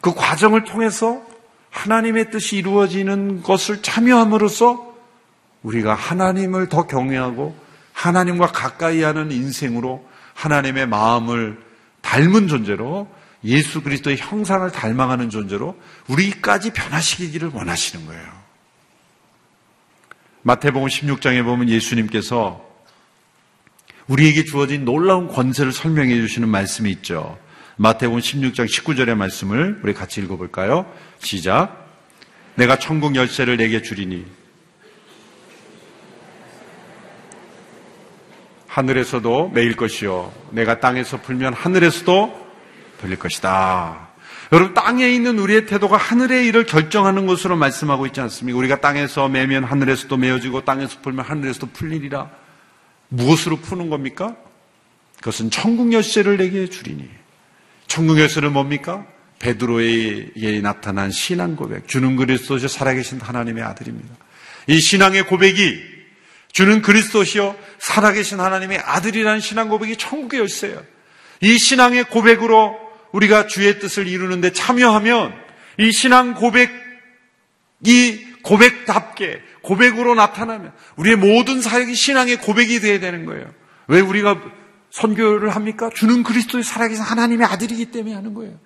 그 0.00 0.14
과정을 0.14 0.64
통해서 0.64 1.22
하나님의 1.70 2.30
뜻이 2.30 2.56
이루어지는 2.56 3.42
것을 3.42 3.82
참여함으로써 3.82 4.94
우리가 5.62 5.94
하나님을 5.94 6.68
더 6.68 6.86
경외하고 6.86 7.56
하나님과 7.92 8.48
가까이 8.48 9.02
하는 9.02 9.30
인생으로 9.30 10.06
하나님의 10.34 10.86
마음을 10.86 11.58
닮은 12.02 12.48
존재로 12.48 13.08
예수 13.44 13.82
그리스도의 13.82 14.16
형상을 14.16 14.70
닮아가는 14.70 15.30
존재로 15.30 15.78
우리까지 16.08 16.72
변화시키기를 16.72 17.50
원하시는 17.52 18.06
거예요. 18.06 18.46
마태복음 20.42 20.88
16장에 20.88 21.44
보면 21.44 21.68
예수님께서 21.68 22.64
우리에게 24.06 24.44
주어진 24.44 24.84
놀라운 24.84 25.26
권세를 25.28 25.72
설명해 25.72 26.14
주시는 26.14 26.48
말씀이 26.48 26.90
있죠. 26.92 27.38
마태복음 27.78 28.20
16장 28.20 28.66
19절의 28.66 29.14
말씀을 29.16 29.80
우리 29.82 29.92
같이 29.92 30.22
읽어볼까요? 30.22 30.90
시작. 31.18 31.86
내가 32.54 32.78
천국 32.78 33.14
열쇠를 33.14 33.58
내게 33.58 33.82
주리니 33.82 34.24
하늘에서도 38.66 39.50
매일 39.50 39.76
것이요 39.76 40.32
내가 40.52 40.80
땅에서 40.80 41.20
풀면 41.20 41.52
하늘에서도 41.52 42.48
풀릴 42.98 43.18
것이다. 43.18 44.08
여러분 44.52 44.72
땅에 44.72 45.10
있는 45.10 45.38
우리의 45.38 45.66
태도가 45.66 45.98
하늘의 45.98 46.46
일을 46.46 46.64
결정하는 46.64 47.26
것으로 47.26 47.56
말씀하고 47.56 48.06
있지 48.06 48.22
않습니까? 48.22 48.58
우리가 48.58 48.80
땅에서 48.80 49.28
매면 49.28 49.64
하늘에서도 49.64 50.16
매어지고 50.16 50.64
땅에서 50.64 51.00
풀면 51.02 51.26
하늘에서도 51.26 51.66
풀리리라. 51.74 52.30
무엇으로 53.08 53.56
푸는 53.58 53.90
겁니까? 53.90 54.34
그것은 55.18 55.50
천국 55.50 55.92
열쇠를 55.92 56.38
내게 56.38 56.66
주리니 56.70 57.25
천국에서는 57.86 58.52
뭡니까? 58.52 59.06
베드로에게 59.38 60.60
나타난 60.62 61.10
신앙 61.10 61.56
고백. 61.56 61.88
주는 61.88 62.16
그리스도시 62.16 62.68
살아계신 62.68 63.20
하나님의 63.20 63.62
아들입니다. 63.62 64.14
이 64.66 64.80
신앙의 64.80 65.26
고백이 65.26 65.96
주는 66.52 66.80
그리스도시요 66.80 67.54
살아계신 67.78 68.40
하나님의 68.40 68.78
아들이라는 68.78 69.40
신앙 69.40 69.68
고백이 69.68 69.96
천국의 69.96 70.40
열쇠예요. 70.40 70.82
이 71.42 71.58
신앙의 71.58 72.04
고백으로 72.04 72.74
우리가 73.12 73.46
주의 73.46 73.78
뜻을 73.78 74.06
이루는데 74.06 74.52
참여하면 74.52 75.34
이 75.78 75.92
신앙 75.92 76.34
고백이 76.34 76.72
고백답게 78.42 79.42
고백으로 79.62 80.14
나타나면 80.14 80.72
우리의 80.96 81.16
모든 81.16 81.60
사역이 81.60 81.94
신앙의 81.94 82.38
고백이 82.38 82.80
되어야 82.80 83.00
되는 83.00 83.26
거예요. 83.26 83.52
왜 83.88 84.00
우리가 84.00 84.40
선교를 84.96 85.50
합니까? 85.54 85.90
주는 85.94 86.22
그리스도의 86.22 86.64
살아계신 86.64 87.02
하나님의 87.02 87.46
아들이기 87.46 87.90
때문에 87.90 88.14
하는 88.14 88.32
거예요. 88.32 88.58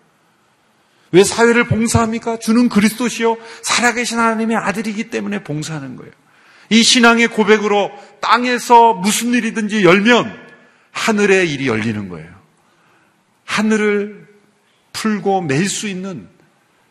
왜 1.10 1.24
사회를 1.24 1.66
봉사합니까? 1.66 2.38
주는 2.38 2.68
그리스도시요 2.68 3.36
살아계신 3.62 4.16
하나님의 4.16 4.56
아들이기 4.56 5.10
때문에 5.10 5.42
봉사하는 5.42 5.96
거예요. 5.96 6.12
이 6.68 6.84
신앙의 6.84 7.28
고백으로 7.28 7.90
땅에서 8.20 8.94
무슨 8.94 9.34
일이든지 9.34 9.82
열면 9.82 10.32
하늘의 10.92 11.50
일이 11.50 11.66
열리는 11.66 12.08
거예요. 12.08 12.32
하늘을 13.44 14.28
풀고 14.92 15.42
맬 15.42 15.66
수 15.66 15.88
있는 15.88 16.28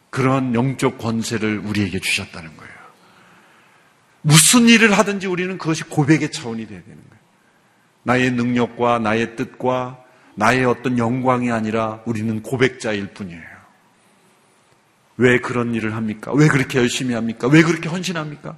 그런 0.10 0.54
영적 0.54 0.98
권세를 0.98 1.60
우리에게 1.60 2.00
주셨다는 2.00 2.58
거예요. 2.58 2.74
무슨 4.22 4.68
일을 4.68 4.98
하든지 4.98 5.28
우리는 5.28 5.58
그것이 5.58 5.84
고백의 5.84 6.34
차원이 6.34 6.68
되어야 6.68 6.82
되는 6.82 6.98
거예요. 7.10 7.19
나의 8.10 8.32
능력과 8.32 8.98
나의 8.98 9.36
뜻과 9.36 10.04
나의 10.34 10.66
어떤 10.66 10.98
영광이 10.98 11.52
아니라 11.52 12.02
우리는 12.06 12.42
고백자일 12.42 13.14
뿐이에요. 13.14 13.60
왜 15.18 15.38
그런 15.40 15.76
일을 15.76 15.96
합니까? 15.96 16.32
왜 16.34 16.48
그렇게 16.48 16.80
열심히 16.80 17.14
합니까? 17.14 17.48
왜 17.48 17.62
그렇게 17.62 17.88
헌신합니까? 17.88 18.58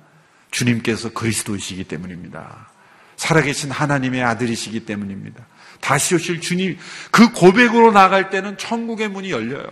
주님께서 0.51 1.11
그리스도이시기 1.11 1.83
때문입니다. 1.83 2.69
살아계신 3.17 3.71
하나님의 3.71 4.23
아들이시기 4.23 4.85
때문입니다. 4.85 5.45
다시 5.81 6.15
오실 6.15 6.39
주님, 6.39 6.77
그 7.11 7.33
고백으로 7.33 7.91
나갈 7.91 8.29
때는 8.29 8.57
천국의 8.57 9.09
문이 9.09 9.31
열려요. 9.31 9.67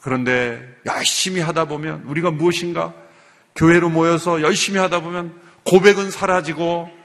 그런데 0.00 0.58
열심히 0.86 1.42
하다 1.42 1.66
보면 1.66 2.04
우리가 2.06 2.30
무엇인가 2.30 2.94
교회로 3.56 3.90
모여서 3.90 4.40
열심히 4.40 4.78
하다 4.78 5.00
보면 5.00 5.34
고백은 5.64 6.10
사라지고 6.10 6.99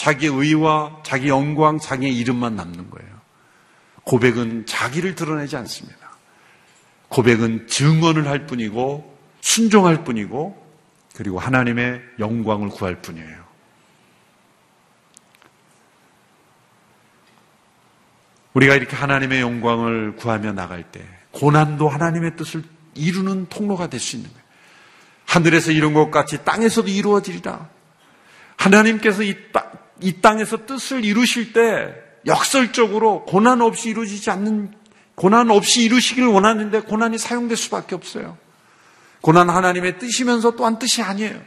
자기 0.00 0.28
의와 0.28 1.00
자기 1.02 1.28
영광, 1.28 1.78
자기의 1.78 2.16
이름만 2.16 2.56
남는 2.56 2.88
거예요. 2.88 3.20
고백은 4.04 4.64
자기를 4.64 5.14
드러내지 5.14 5.56
않습니다. 5.56 5.98
고백은 7.08 7.66
증언을 7.66 8.26
할 8.26 8.46
뿐이고 8.46 9.18
순종할 9.42 10.02
뿐이고 10.02 10.56
그리고 11.14 11.38
하나님의 11.38 12.00
영광을 12.18 12.70
구할 12.70 13.02
뿐이에요. 13.02 13.44
우리가 18.54 18.76
이렇게 18.76 18.96
하나님의 18.96 19.42
영광을 19.42 20.16
구하며 20.16 20.54
나갈 20.54 20.82
때 20.82 21.06
고난도 21.32 21.90
하나님의 21.90 22.36
뜻을 22.36 22.62
이루는 22.94 23.50
통로가 23.50 23.90
될 23.90 24.00
수 24.00 24.16
있는 24.16 24.30
거예요. 24.30 24.44
하늘에서 25.26 25.72
이룬 25.72 25.92
것 25.92 26.10
같이 26.10 26.42
땅에서도 26.42 26.88
이루어지리라. 26.88 27.68
하나님께서 28.56 29.22
이, 29.22 29.36
땅, 29.52 29.69
이 30.02 30.20
땅에서 30.20 30.66
뜻을 30.66 31.04
이루실 31.04 31.52
때 31.52 31.94
역설적으로 32.26 33.24
고난 33.24 33.60
없이 33.60 33.90
이루어지지 33.90 34.30
않는 34.30 34.72
고난 35.14 35.50
없이 35.50 35.82
이루시기를 35.82 36.28
원하는데 36.28 36.80
고난이 36.80 37.18
사용될 37.18 37.56
수밖에 37.56 37.94
없어요. 37.94 38.38
고난 39.20 39.50
하나님의 39.50 39.98
뜻이면서 39.98 40.56
또한 40.56 40.78
뜻이 40.78 41.02
아니에요. 41.02 41.40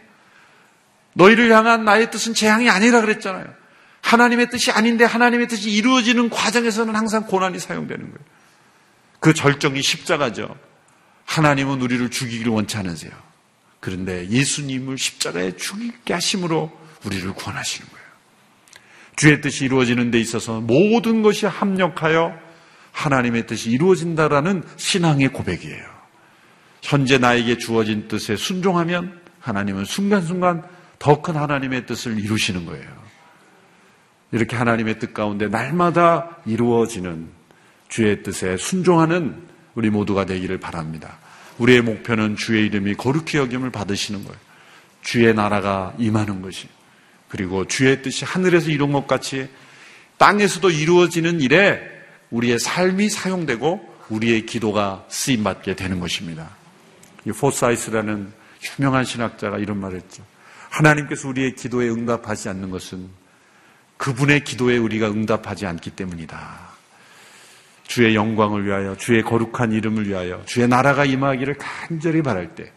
너희를 1.14 1.52
향한 1.52 1.86
나의 1.86 2.12
뜻은 2.12 2.34
재앙이 2.34 2.70
아니라 2.70 3.02
그랬잖아요. 3.02 3.46
하나님의 4.02 4.50
뜻이 4.50 4.72
아닌데 4.72 5.06
하나님의 5.06 5.48
뜻이 5.48 5.72
이루어지는 5.72 6.30
과정에서는 6.30 6.96
항상 6.96 7.26
고난이 7.26 7.60
사용되는 7.60 8.04
거예요. 8.04 8.26
그 9.20 9.34
절정이 9.34 9.82
십자가죠. 9.82 10.56
하나님은 11.26 11.82
우리를 11.82 12.12
죽이기를 12.12 12.52
원치 12.52 12.78
않으세요. 12.78 13.12
그런데 13.80 14.28
예수님을 14.30 14.98
십자가에 14.98 15.56
죽이게 15.56 16.14
하심으로 16.14 16.72
우리를 17.06 17.34
구원하시는 17.34 17.90
거예요. 17.90 18.03
주의 19.16 19.42
뜻이 19.42 19.66
이루어지는 19.66 20.12
데 20.12 20.20
있어서 20.20 20.62
모든 20.62 21.22
것이 21.22 21.46
합력하여 21.46 22.34
하나님의 22.92 23.48
뜻이 23.48 23.72
이루어진다라는 23.72 24.64
신앙의 24.78 25.30
고백이에요. 25.30 25.94
현재 26.82 27.18
나에게 27.18 27.58
주어진 27.58 28.08
뜻에 28.08 28.36
순종하면 28.36 29.20
하나님은 29.40 29.86
순간순간 29.86 30.64
더 31.00 31.22
큰 31.22 31.36
하나님의 31.36 31.86
뜻을 31.86 32.18
이루시는 32.18 32.66
거예요. 32.66 32.88
이렇게 34.32 34.56
하나님의 34.56 35.00
뜻 35.00 35.14
가운데 35.14 35.48
날마다 35.48 36.38
이루어지는 36.46 37.30
주의 37.90 38.24
뜻에 38.24 38.58
순종하는 38.58 39.44
우리 39.76 39.90
모두가 39.90 40.26
되기를 40.26 40.60
바랍니다. 40.60 41.18
우리의 41.60 41.82
목표는 41.82 42.36
주의 42.36 42.66
이름이 42.66 42.96
거룩히 42.96 43.38
여김을 43.38 43.70
받으시는 43.70 44.24
거예요. 44.24 44.38
주의 45.02 45.34
나라가 45.34 45.94
임하는 46.00 46.42
것이. 46.42 46.68
그리고 47.34 47.66
주의 47.66 48.00
뜻이 48.04 48.26
하늘에서 48.26 48.70
이룬 48.70 48.92
것 48.92 49.08
같이 49.08 49.50
땅에서도 50.20 50.70
이루어지는 50.70 51.42
일에 51.42 51.82
우리의 52.30 52.60
삶이 52.60 53.10
사용되고 53.10 53.92
우리의 54.10 54.46
기도가 54.46 55.04
쓰임받게 55.10 55.76
되는 55.76 56.00
것입니다. 56.00 56.52
이 57.26 57.32
포사이스라는 57.32 58.32
유명한 58.78 59.04
신학자가 59.04 59.58
이런 59.58 59.80
말을 59.80 59.98
했죠. 59.98 60.24
하나님께서 60.70 61.28
우리의 61.28 61.56
기도에 61.56 61.90
응답하지 61.90 62.50
않는 62.50 62.70
것은 62.70 63.10
그분의 63.98 64.44
기도에 64.44 64.78
우리가 64.78 65.08
응답하지 65.08 65.66
않기 65.66 65.90
때문이다. 65.90 66.60
주의 67.88 68.14
영광을 68.14 68.64
위하여, 68.64 68.96
주의 68.96 69.24
거룩한 69.24 69.72
이름을 69.72 70.08
위하여, 70.08 70.44
주의 70.46 70.68
나라가 70.68 71.04
임하기를 71.04 71.56
간절히 71.58 72.22
바랄 72.22 72.54
때, 72.54 72.72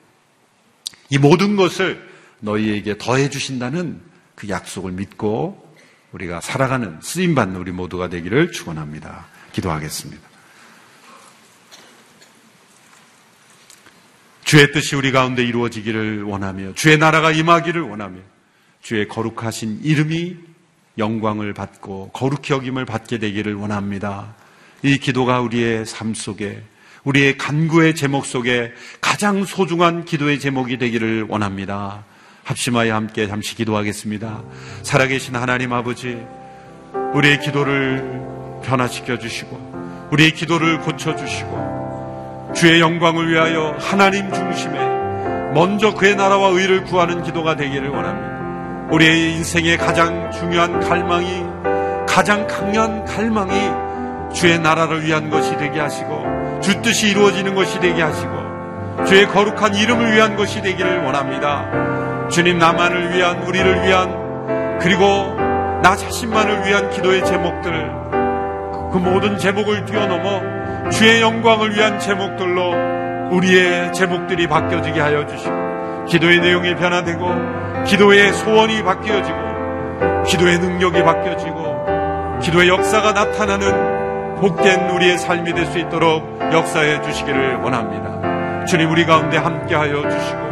이 1.10 1.18
모든 1.18 1.56
것을 1.56 2.08
너희에게 2.40 2.96
더해 2.96 3.28
주신다는 3.28 4.00
그 4.36 4.48
약속을 4.48 4.92
믿고 4.92 5.66
우리가 6.12 6.40
살아가는 6.40 7.00
쓰임 7.02 7.34
받는 7.34 7.56
우리 7.58 7.72
모두가 7.72 8.08
되기를 8.08 8.52
축원합니다. 8.52 9.26
기도하겠습니다. 9.52 10.22
주의 14.44 14.70
뜻이 14.70 14.94
우리 14.94 15.10
가운데 15.10 15.42
이루어지기를 15.42 16.22
원하며 16.22 16.74
주의 16.74 16.96
나라가 16.96 17.32
임하기를 17.32 17.82
원하며 17.82 18.20
주의 18.80 19.08
거룩하신 19.08 19.80
이름이 19.82 20.36
영광을 20.98 21.52
받고 21.52 22.10
거룩히 22.12 22.52
여김을 22.54 22.84
받게 22.84 23.18
되기를 23.18 23.54
원합니다. 23.54 24.36
이 24.82 24.98
기도가 24.98 25.40
우리의 25.40 25.84
삶 25.84 26.14
속에 26.14 26.62
우리의 27.02 27.38
간구의 27.38 27.94
제목 27.94 28.26
속에 28.26 28.72
가장 29.00 29.44
소중한 29.44 30.04
기도의 30.04 30.38
제목이 30.38 30.78
되기를 30.78 31.26
원합니다. 31.28 32.04
합심하여 32.46 32.94
함께 32.94 33.26
잠시 33.26 33.56
기도하겠습니다. 33.56 34.40
살아계신 34.82 35.34
하나님 35.34 35.72
아버지, 35.72 36.24
우리의 37.12 37.40
기도를 37.40 38.60
변화시켜 38.62 39.18
주시고, 39.18 40.08
우리의 40.12 40.30
기도를 40.30 40.78
고쳐 40.78 41.16
주시고, 41.16 42.52
주의 42.54 42.80
영광을 42.80 43.28
위하여 43.28 43.76
하나님 43.80 44.32
중심에 44.32 44.78
먼저 45.54 45.92
그의 45.94 46.14
나라와 46.14 46.50
의를 46.50 46.84
구하는 46.84 47.24
기도가 47.24 47.56
되기를 47.56 47.88
원합니다. 47.88 48.94
우리의 48.94 49.32
인생의 49.32 49.76
가장 49.78 50.30
중요한 50.30 50.78
갈망이, 50.78 51.44
가장 52.08 52.46
강한 52.46 53.04
갈망이 53.04 54.32
주의 54.32 54.56
나라를 54.60 55.04
위한 55.04 55.30
것이 55.30 55.56
되게 55.56 55.80
하시고 55.80 56.60
주 56.62 56.80
뜻이 56.80 57.08
이루어지는 57.08 57.56
것이 57.56 57.80
되게 57.80 58.00
하시고 58.02 59.04
주의 59.06 59.26
거룩한 59.26 59.74
이름을 59.74 60.14
위한 60.14 60.36
것이 60.36 60.62
되기를 60.62 61.02
원합니다. 61.02 61.95
주님 62.30 62.58
나만을 62.58 63.14
위한 63.14 63.42
우리를 63.42 63.82
위한 63.84 64.78
그리고 64.80 65.04
나 65.82 65.94
자신만을 65.96 66.66
위한 66.66 66.90
기도의 66.90 67.24
제목들 67.24 67.72
그 68.92 68.98
모든 68.98 69.38
제목을 69.38 69.84
뛰어넘어 69.84 70.90
주의 70.90 71.20
영광을 71.20 71.74
위한 71.74 71.98
제목들로 71.98 73.34
우리의 73.34 73.92
제목들이 73.92 74.46
바뀌어지게 74.46 75.00
하여 75.00 75.26
주시고 75.26 76.04
기도의 76.06 76.40
내용이 76.40 76.74
변화되고 76.76 77.84
기도의 77.84 78.32
소원이 78.32 78.82
바뀌어지고 78.82 80.24
기도의 80.26 80.58
능력이 80.58 81.02
바뀌어지고 81.02 82.40
기도의 82.42 82.68
역사가 82.68 83.12
나타나는 83.12 84.36
복된 84.40 84.90
우리의 84.90 85.18
삶이 85.18 85.54
될 85.54 85.66
수 85.66 85.78
있도록 85.78 86.38
역사해 86.52 87.02
주시기를 87.02 87.56
원합니다. 87.56 88.64
주님 88.66 88.90
우리 88.90 89.04
가운데 89.06 89.38
함께하여 89.38 90.08
주시고 90.08 90.45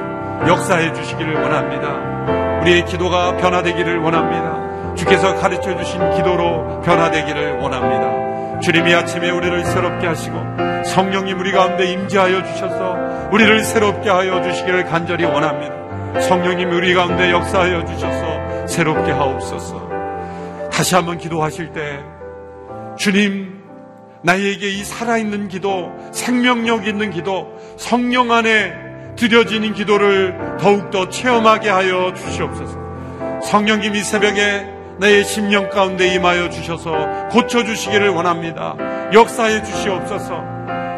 역사해 0.46 0.92
주시기를 0.92 1.34
원합니다. 1.34 2.60
우리의 2.60 2.84
기도가 2.84 3.36
변화되기를 3.36 3.98
원합니다. 3.98 4.94
주께서 4.94 5.34
가르쳐 5.36 5.76
주신 5.76 5.98
기도로 6.12 6.80
변화되기를 6.82 7.58
원합니다. 7.58 8.60
주님이 8.60 8.94
아침에 8.94 9.30
우리를 9.30 9.64
새롭게 9.64 10.06
하시고 10.06 10.36
성령님 10.84 11.38
우리 11.38 11.52
가운데 11.52 11.90
임재하여 11.92 12.44
주셔서 12.44 13.28
우리를 13.32 13.64
새롭게 13.64 14.08
하여 14.08 14.42
주시기를 14.42 14.84
간절히 14.84 15.24
원합니다. 15.24 16.20
성령님 16.20 16.70
우리 16.70 16.94
가운데 16.94 17.30
역사하여 17.30 17.84
주셔서 17.84 18.66
새롭게 18.66 19.10
하옵소서. 19.10 19.88
다시 20.72 20.94
한번 20.94 21.18
기도하실 21.18 21.72
때 21.72 22.00
주님 22.96 23.62
나에게 24.22 24.70
이 24.70 24.84
살아있는 24.84 25.48
기도, 25.48 25.92
생명력 26.12 26.86
있는 26.86 27.10
기도, 27.10 27.52
성령 27.76 28.32
안에 28.32 28.83
드려지는 29.16 29.74
기도를 29.74 30.56
더욱더 30.58 31.08
체험하게 31.08 31.68
하여 31.70 32.12
주시옵소서. 32.14 32.78
성령님 33.42 33.94
이 33.94 34.02
새벽에 34.02 34.66
나의 34.98 35.24
심령 35.24 35.68
가운데 35.70 36.06
임하여 36.14 36.50
주셔서 36.50 37.28
고쳐주시기를 37.30 38.10
원합니다. 38.10 38.76
역사해 39.12 39.62
주시옵소서. 39.62 40.42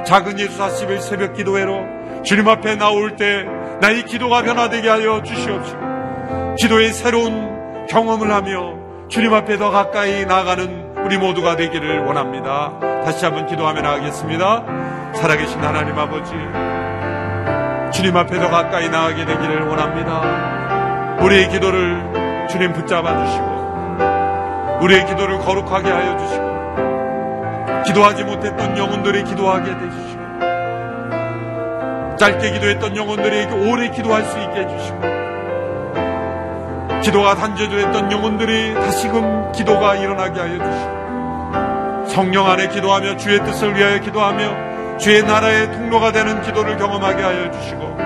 작은 0.05 0.39
예수 0.39 0.59
40일 0.59 1.01
새벽 1.01 1.35
기도회로 1.35 2.23
주님 2.23 2.49
앞에 2.49 2.77
나올 2.77 3.17
때 3.17 3.45
나의 3.81 4.05
기도가 4.05 4.43
변화되게 4.43 4.89
하여 4.89 5.23
주시옵시고 5.23 6.55
기도의 6.59 6.93
새로운 6.93 7.87
경험을 7.89 8.33
하며 8.33 8.75
주님 9.09 9.33
앞에 9.33 9.59
더 9.59 9.71
가까이 9.71 10.25
나아가는 10.27 10.95
우리 11.05 11.19
모두가 11.19 11.57
되기를 11.57 12.01
원합니다. 12.01 12.79
다시 13.05 13.25
한번 13.25 13.47
기도하며 13.47 13.81
나가겠습니다. 13.81 15.12
살아계신 15.14 15.61
하나님 15.61 15.99
아버지 15.99 16.33
주님 18.07 18.17
앞에 18.19 18.39
더 18.39 18.49
가까이 18.49 18.89
나가게 18.89 19.25
되기를 19.25 19.67
원합니다. 19.67 21.17
우리의 21.25 21.49
기도를 21.49 22.47
주님 22.49 22.73
붙잡아 22.73 23.27
주시고 23.27 24.79
우리의 24.83 25.07
기도를 25.07 25.41
거룩하게 25.41 25.91
하여 25.91 26.17
주시고 26.17 27.83
기도하지 27.83 28.23
못했던 28.23 28.79
영혼들이 28.79 29.25
기도하게 29.25 29.73
해주시고 29.73 30.23
짧게 32.17 32.53
기도했던 32.53 32.97
영혼들이 32.97 33.47
오래 33.69 33.91
기도할 33.91 34.23
수 34.23 34.39
있게 34.39 34.61
해주시고 34.61 35.01
기도가 37.03 37.35
단절됐던 37.35 38.13
영혼들이 38.13 38.75
다시금 38.75 39.51
기도가 39.51 39.97
일어나게 39.97 40.39
하여 40.39 40.59
주시고 40.59 42.07
성령 42.07 42.47
안에 42.49 42.69
기도하며 42.69 43.17
주의 43.17 43.43
뜻을 43.43 43.75
위하여 43.75 43.99
기도하며 43.99 44.66
주의 44.99 45.22
나라의 45.22 45.72
통로가 45.72 46.12
되는 46.12 46.40
기도를 46.42 46.76
경험하게 46.76 47.22
하여 47.22 47.51
주시고 47.51 47.97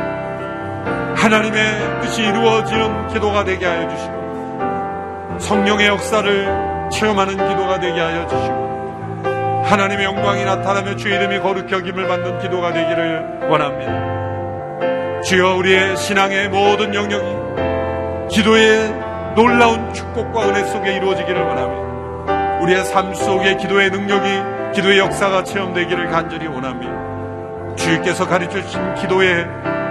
하나님의 1.17 2.01
뜻이 2.03 2.23
이루어지는 2.23 3.09
기도가 3.09 3.45
되게 3.45 3.67
하여 3.67 3.89
주시고 3.89 5.39
성령의 5.39 5.87
역사를 5.89 6.89
체험하는 6.91 7.35
기도가 7.37 7.79
되게 7.79 8.01
하여 8.01 8.27
주시고 8.27 9.63
하나님의 9.65 10.05
영광이 10.05 10.45
나타나며 10.45 10.97
주의 10.97 11.15
이름이 11.15 11.39
거룩히 11.41 11.73
여김을 11.73 12.09
받는 12.09 12.41
기도가 12.41 12.73
되기를 12.73 13.49
원합니다. 13.49 15.23
주여 15.23 15.55
우리의 15.57 15.97
신앙의 15.97 16.49
모든 16.49 16.95
영역이 16.95 18.35
기도의 18.35 18.93
놀라운 19.37 19.93
축복과 19.93 20.49
은혜 20.49 20.65
속에 20.65 20.97
이루어지기를 20.97 21.41
원합니다. 21.41 22.59
우리의 22.63 22.85
삶 22.85 23.15
속에 23.15 23.57
기도의 23.57 23.91
능력이 23.91 24.50
기도의 24.75 24.99
역사가 24.99 25.45
체험되기를 25.45 26.11
간절히 26.11 26.47
원합니다. 26.47 27.75
주님께서 27.77 28.27
가르쳐 28.27 28.63
주신 28.63 28.95
기도의 28.95 29.45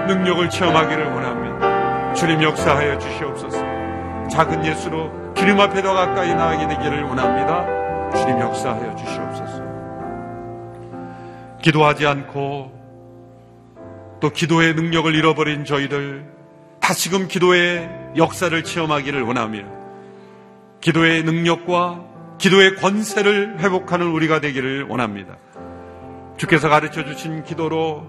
능력을 0.08 0.50
체험하기를 0.50 1.12
원합니다. 1.12 2.14
주님 2.14 2.42
역사하여 2.42 2.98
주시옵소서. 2.98 3.58
작은 4.30 4.66
예수로 4.66 5.34
주님 5.36 5.60
앞에 5.60 5.82
더 5.82 5.94
가까이 5.94 6.34
나가게 6.34 6.68
되기를 6.68 7.04
원합니다. 7.04 7.66
주님 8.16 8.40
역사하여 8.40 8.96
주시옵소서. 8.96 9.64
기도하지 11.62 12.08
않고 12.08 12.72
또 14.22 14.30
기도의 14.30 14.76
능력을 14.76 15.14
잃어버린 15.14 15.66
저희들 15.66 16.26
다시금 16.80 17.28
기도의 17.28 17.90
역사를 18.18 18.64
체험하기를 18.64 19.22
원하며 19.24 19.60
기도의 20.82 21.24
능력과 21.24 22.09
기도의 22.40 22.76
권세를 22.78 23.60
회복하는 23.60 24.08
우리가 24.08 24.40
되기를 24.40 24.86
원합니다. 24.90 25.36
주께서 26.38 26.70
가르쳐 26.70 27.06
주신 27.06 27.44
기도로 27.44 28.08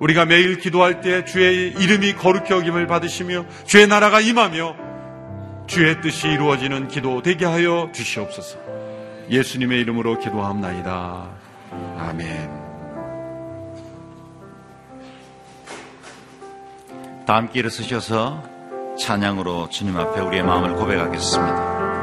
우리가 0.00 0.24
매일 0.24 0.58
기도할 0.58 1.00
때 1.00 1.24
주의 1.24 1.72
이름이 1.72 2.14
거룩히 2.14 2.52
여김을 2.52 2.86
받으시며 2.86 3.44
주의 3.64 3.86
나라가 3.86 4.20
임하며 4.20 4.76
주의 5.66 6.00
뜻이 6.00 6.28
이루어지는 6.28 6.88
기도 6.88 7.22
되게 7.22 7.44
하여 7.44 7.90
주시옵소서. 7.92 8.58
예수님의 9.30 9.80
이름으로 9.80 10.18
기도합나이다. 10.18 11.28
아멘. 11.98 12.66
다 17.26 17.34
함께 17.34 17.58
일어서셔서 17.58 18.42
찬양으로 18.98 19.68
주님 19.68 19.96
앞에 19.96 20.20
우리의 20.20 20.44
마음을 20.44 20.74
고백하겠습니다. 20.76 21.95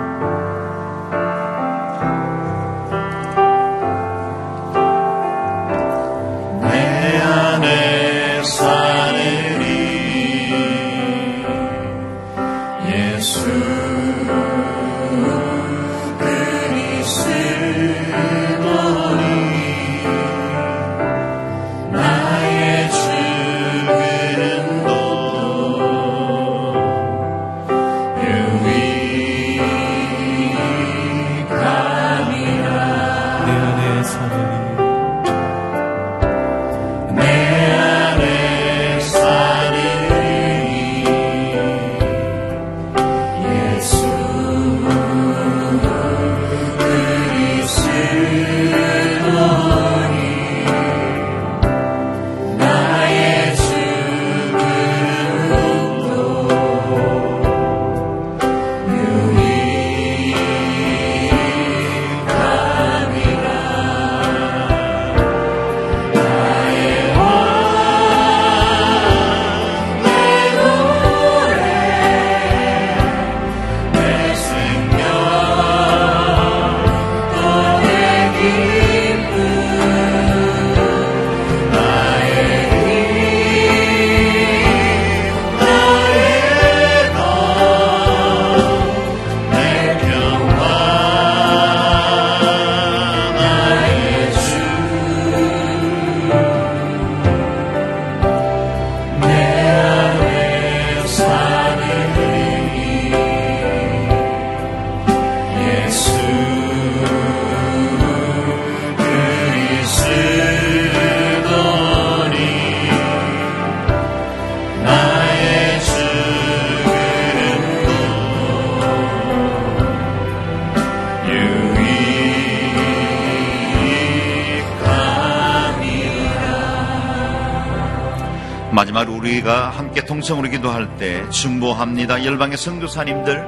통성으로 130.24 130.49
기도할 130.49 130.95
때 130.95 131.30
중보합니다. 131.30 132.24
열방의 132.24 132.55
성도사님들 132.57 133.43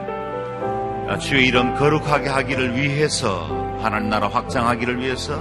주의 1.22 1.48
이름 1.48 1.74
거룩하게 1.76 2.28
하기를 2.28 2.76
위해서 2.76 3.48
하나님 3.82 4.10
나라 4.10 4.28
확장하기를 4.28 5.00
위해서 5.00 5.40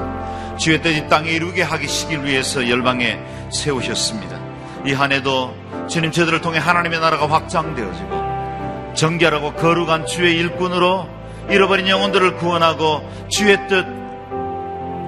주의 0.57 0.81
뜻이 0.81 1.09
땅에 1.09 1.31
이루게 1.31 1.63
하기시길 1.63 2.23
위해서 2.25 2.69
열방에 2.69 3.19
세우셨습니다. 3.51 4.39
이 4.87 4.93
한 4.93 5.11
해도 5.11 5.53
주님 5.89 6.13
저들을 6.13 6.41
통해 6.41 6.59
하나님의 6.61 7.01
나라가 7.01 7.29
확장되어지고 7.29 8.95
정결하고 8.95 9.55
거룩한 9.55 10.07
주의 10.07 10.37
일꾼으로 10.39 11.09
잃어버린 11.51 11.89
영혼들을 11.89 12.37
구원하고 12.37 13.03
주의 13.29 13.57
뜻 13.67 13.85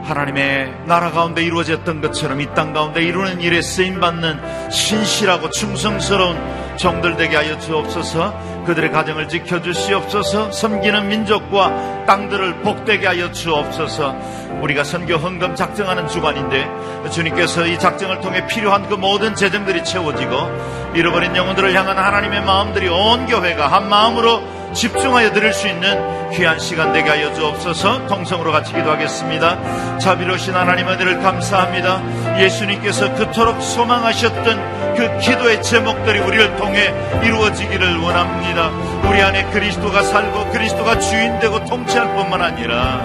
하나님의 0.06 0.72
나라 0.86 1.10
가운데 1.10 1.42
이루어졌던 1.42 2.00
것처럼 2.00 2.40
이 2.40 2.46
땅 2.54 2.72
가운데 2.72 3.02
이루는 3.02 3.40
일에 3.40 3.60
쓰임 3.60 4.00
받는 4.00 4.70
신실하고 4.70 5.50
충성스러운 5.50 6.36
정들 6.76 7.16
되게 7.16 7.36
하여 7.36 7.58
주옵소서. 7.58 8.64
그들의 8.66 8.92
가정을 8.92 9.28
지켜 9.28 9.60
주시옵소서. 9.60 10.52
섬기는 10.52 11.08
민족과 11.08 12.04
땅들을 12.06 12.60
복되게 12.62 13.06
하여 13.06 13.32
주옵소서. 13.32 14.14
우리가 14.62 14.84
선교 14.84 15.16
헌금 15.16 15.54
작정하는 15.54 16.08
주관인데 16.08 17.10
주님께서 17.10 17.66
이 17.66 17.78
작정을 17.78 18.20
통해 18.20 18.46
필요한 18.46 18.88
그 18.88 18.94
모든 18.94 19.34
재정들이 19.34 19.84
채워지고 19.84 20.92
잃어버린 20.94 21.36
영혼들을 21.36 21.74
향한 21.74 21.98
하나님의 21.98 22.42
마음들이 22.42 22.88
온 22.88 23.26
교회가 23.26 23.68
한 23.68 23.88
마음으로 23.88 24.42
집중하여 24.76 25.32
드릴 25.32 25.54
수 25.54 25.68
있는 25.68 26.30
귀한 26.32 26.58
시간 26.58 26.92
되게 26.92 27.08
하여 27.08 27.32
주옵소서 27.32 28.06
통성으로 28.08 28.52
같이 28.52 28.74
기도하겠습니다. 28.74 29.98
자비로우신 29.98 30.54
하나님 30.54 30.86
은혜를 30.86 31.22
감사합니다. 31.22 32.38
예수님께서 32.38 33.14
그토록 33.14 33.62
소망하셨던 33.62 34.94
그 34.96 35.18
기도의 35.18 35.62
제목들이 35.62 36.18
우리를 36.18 36.56
통해 36.56 36.92
이루어지기를 37.24 37.96
원합니다. 38.00 38.68
우리 39.08 39.22
안에 39.22 39.44
그리스도가 39.44 40.02
살고 40.02 40.50
그리스도가 40.50 40.98
주인되고 40.98 41.64
통치할 41.64 42.14
뿐만 42.14 42.42
아니라 42.42 43.00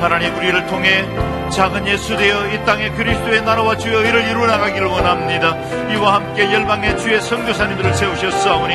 하나님 0.00 0.34
우리를 0.36 0.66
통해 0.66 1.04
작은 1.50 1.86
예수 1.86 2.16
되어 2.16 2.48
이 2.48 2.64
땅에 2.64 2.90
그리스도의 2.90 3.42
나라와 3.42 3.76
주의 3.76 3.94
의를 3.94 4.28
이루어 4.28 4.46
나가기를 4.46 4.88
원합니다. 4.88 5.56
이와 5.92 6.14
함께 6.14 6.52
열방의 6.52 6.98
주의 6.98 7.20
성교사님들을 7.20 7.94
세우셨사오니 7.94 8.74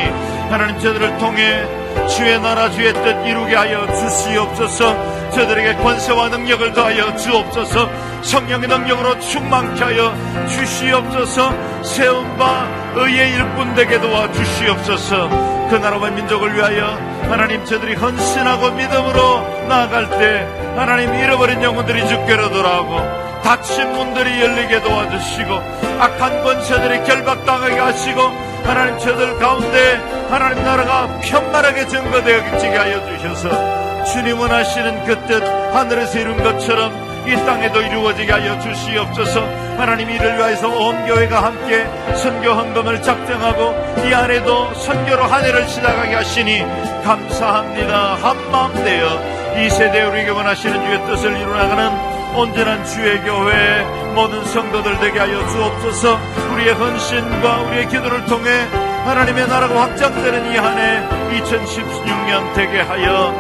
하나님 0.50 0.80
저들을 0.80 1.18
통해 1.18 1.87
주의 2.08 2.40
나라 2.42 2.70
주의 2.70 2.94
뜻 2.94 3.26
이루게 3.26 3.56
하여 3.56 3.86
주시옵소서. 3.88 5.32
저들에게 5.32 5.76
권세와 5.76 6.30
능력을 6.30 6.74
더하여 6.74 7.16
주옵소서. 7.16 7.90
성령의 8.22 8.68
능력으로 8.68 9.20
충만케 9.20 9.84
하여 9.84 10.14
주시옵소서. 10.48 11.84
세운 11.84 12.38
바 12.38 12.68
의의 12.96 13.34
일꾼 13.34 13.76
되게 13.76 14.00
도와 14.00 14.32
주시옵소서. 14.32 15.30
그 15.70 15.76
나라와 15.76 16.10
민족을 16.10 16.56
위하여 16.56 16.98
하나님 17.30 17.64
저들이 17.66 17.96
헌신하고 17.96 18.72
믿음으로 18.72 19.68
나아갈 19.68 20.10
때 20.12 20.48
하나님 20.78 21.14
잃어버린 21.14 21.62
영혼들이 21.62 22.08
주께로 22.08 22.52
돌아오고 22.52 23.28
닫힌 23.44 23.92
문들이 23.92 24.42
열리게 24.42 24.82
도와주시고 24.82 25.54
악한 26.00 26.44
권세들이 26.44 27.04
결박당하게 27.04 27.80
하시고 27.80 28.22
하나님 28.64 28.98
저들 29.00 29.38
가운데 29.40 30.17
하나님 30.30 30.64
나라가 30.64 31.08
편만하게 31.22 31.88
증거되어지게 31.88 32.76
하여 32.78 33.06
주셔서 33.06 34.04
주님 34.06 34.40
원하시는 34.40 35.06
그 35.06 35.26
뜻 35.28 35.44
하늘에서 35.74 36.20
이룬 36.20 36.42
것처럼 36.44 37.08
이 37.28 37.36
땅에도 37.46 37.82
이루어지게 37.82 38.32
하여 38.32 38.58
주시옵소서. 38.62 39.42
하나님 39.78 40.10
이를 40.10 40.38
위하여서 40.38 40.70
온 40.70 41.06
교회가 41.06 41.44
함께 41.44 41.86
선교 42.16 42.52
헌금을 42.52 43.02
작정하고 43.02 43.76
이 44.08 44.14
안에도 44.14 44.74
선교로 44.74 45.24
한 45.26 45.44
해를 45.44 45.68
시작하게 45.68 46.16
하시니 46.16 46.64
감사합니다. 47.04 48.16
한마음 48.16 48.74
되어 48.84 49.60
이 49.62 49.70
세대 49.70 50.04
우리에게 50.04 50.30
원하시는 50.30 50.86
주의 50.86 51.06
뜻을 51.06 51.38
이루나가는 51.38 52.36
온전한 52.38 52.86
주의 52.86 53.20
교회 53.22 53.84
모든 54.16 54.44
성도들 54.46 55.00
되게 55.00 55.20
하여 55.20 55.46
주옵소서. 55.50 56.18
우리의 56.54 56.74
헌신과 56.76 57.58
우리의 57.64 57.88
기도를 57.90 58.26
통해 58.26 58.52
하나님의 59.08 59.48
나라가 59.48 59.82
확장되는 59.84 60.52
이 60.54 60.58
한 60.58 60.78
해 60.78 61.08
2016년 61.40 62.54
되게 62.56 62.82
하여 62.82 63.32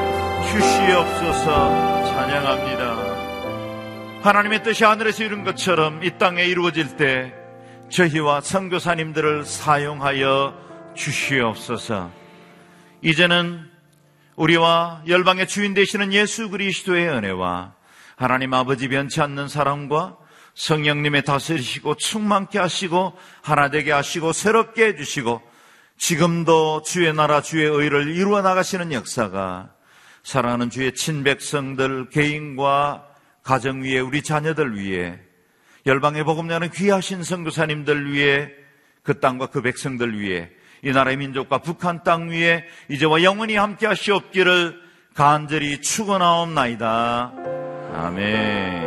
주시옵소서. 0.50 2.06
찬양합니다. 2.06 4.22
하나님의 4.24 4.64
뜻이 4.64 4.86
하늘에서 4.86 5.24
이룬 5.26 5.44
것처럼 5.44 6.04
이 6.04 6.12
땅에 6.18 6.46
이루어질 6.46 6.96
때 6.96 7.34
저희와 7.90 8.40
선교사님들을 8.42 9.44
사용하여 9.46 10.54
주시옵소서. 10.96 12.12
이제는 13.02 13.70
우리와 14.38 15.02
열방의 15.08 15.48
주인 15.48 15.74
되시는 15.74 16.14
예수 16.14 16.50
그리스도의 16.50 17.10
은혜와 17.10 17.74
하나님 18.16 18.54
아버지 18.54 18.88
변치 18.88 19.20
않는 19.22 19.48
사랑과 19.50 20.16
성령님의 20.56 21.24
다스리시고 21.24 21.96
충만케 21.96 22.58
하시고 22.58 23.14
하나 23.44 23.70
되게 23.70 23.92
하시고 23.92 24.32
새롭게 24.34 24.88
해주시고 24.88 25.42
지금도 25.98 26.84
주의 26.84 27.12
나라 27.14 27.42
주의 27.42 27.66
의를 27.66 28.16
이루어 28.16 28.42
나가시는 28.42 28.92
역사가 28.94 29.72
사랑하는 30.24 30.70
주의 30.70 30.94
친백성들 30.94 32.10
개인과 32.10 33.06
가정 33.44 33.82
위에 33.82 34.00
우리 34.00 34.22
자녀들 34.22 34.78
위에 34.78 35.20
열방의 35.86 36.24
복음자는 36.26 36.72
귀하신 36.72 37.24
성도사님들 37.24 38.14
위에 38.14 38.52
그 39.04 39.20
땅과 39.20 39.48
그 39.48 39.62
백성들 39.62 40.22
위에 40.22 40.52
이 40.84 40.92
나라의 40.92 41.18
민족과 41.18 41.60
북한 41.60 42.04
땅 42.04 42.30
위에 42.30 42.66
이제와 42.90 43.24
영원히 43.24 43.56
함께 43.56 43.88
하시옵기를 43.88 44.82
간절히 45.16 45.82
축원하옵나이다. 45.82 47.34
아멘. 47.94 48.87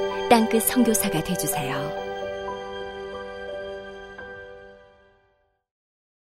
땅끝 0.31 0.63
성교사가 0.63 1.21
되주세요 1.25 2.00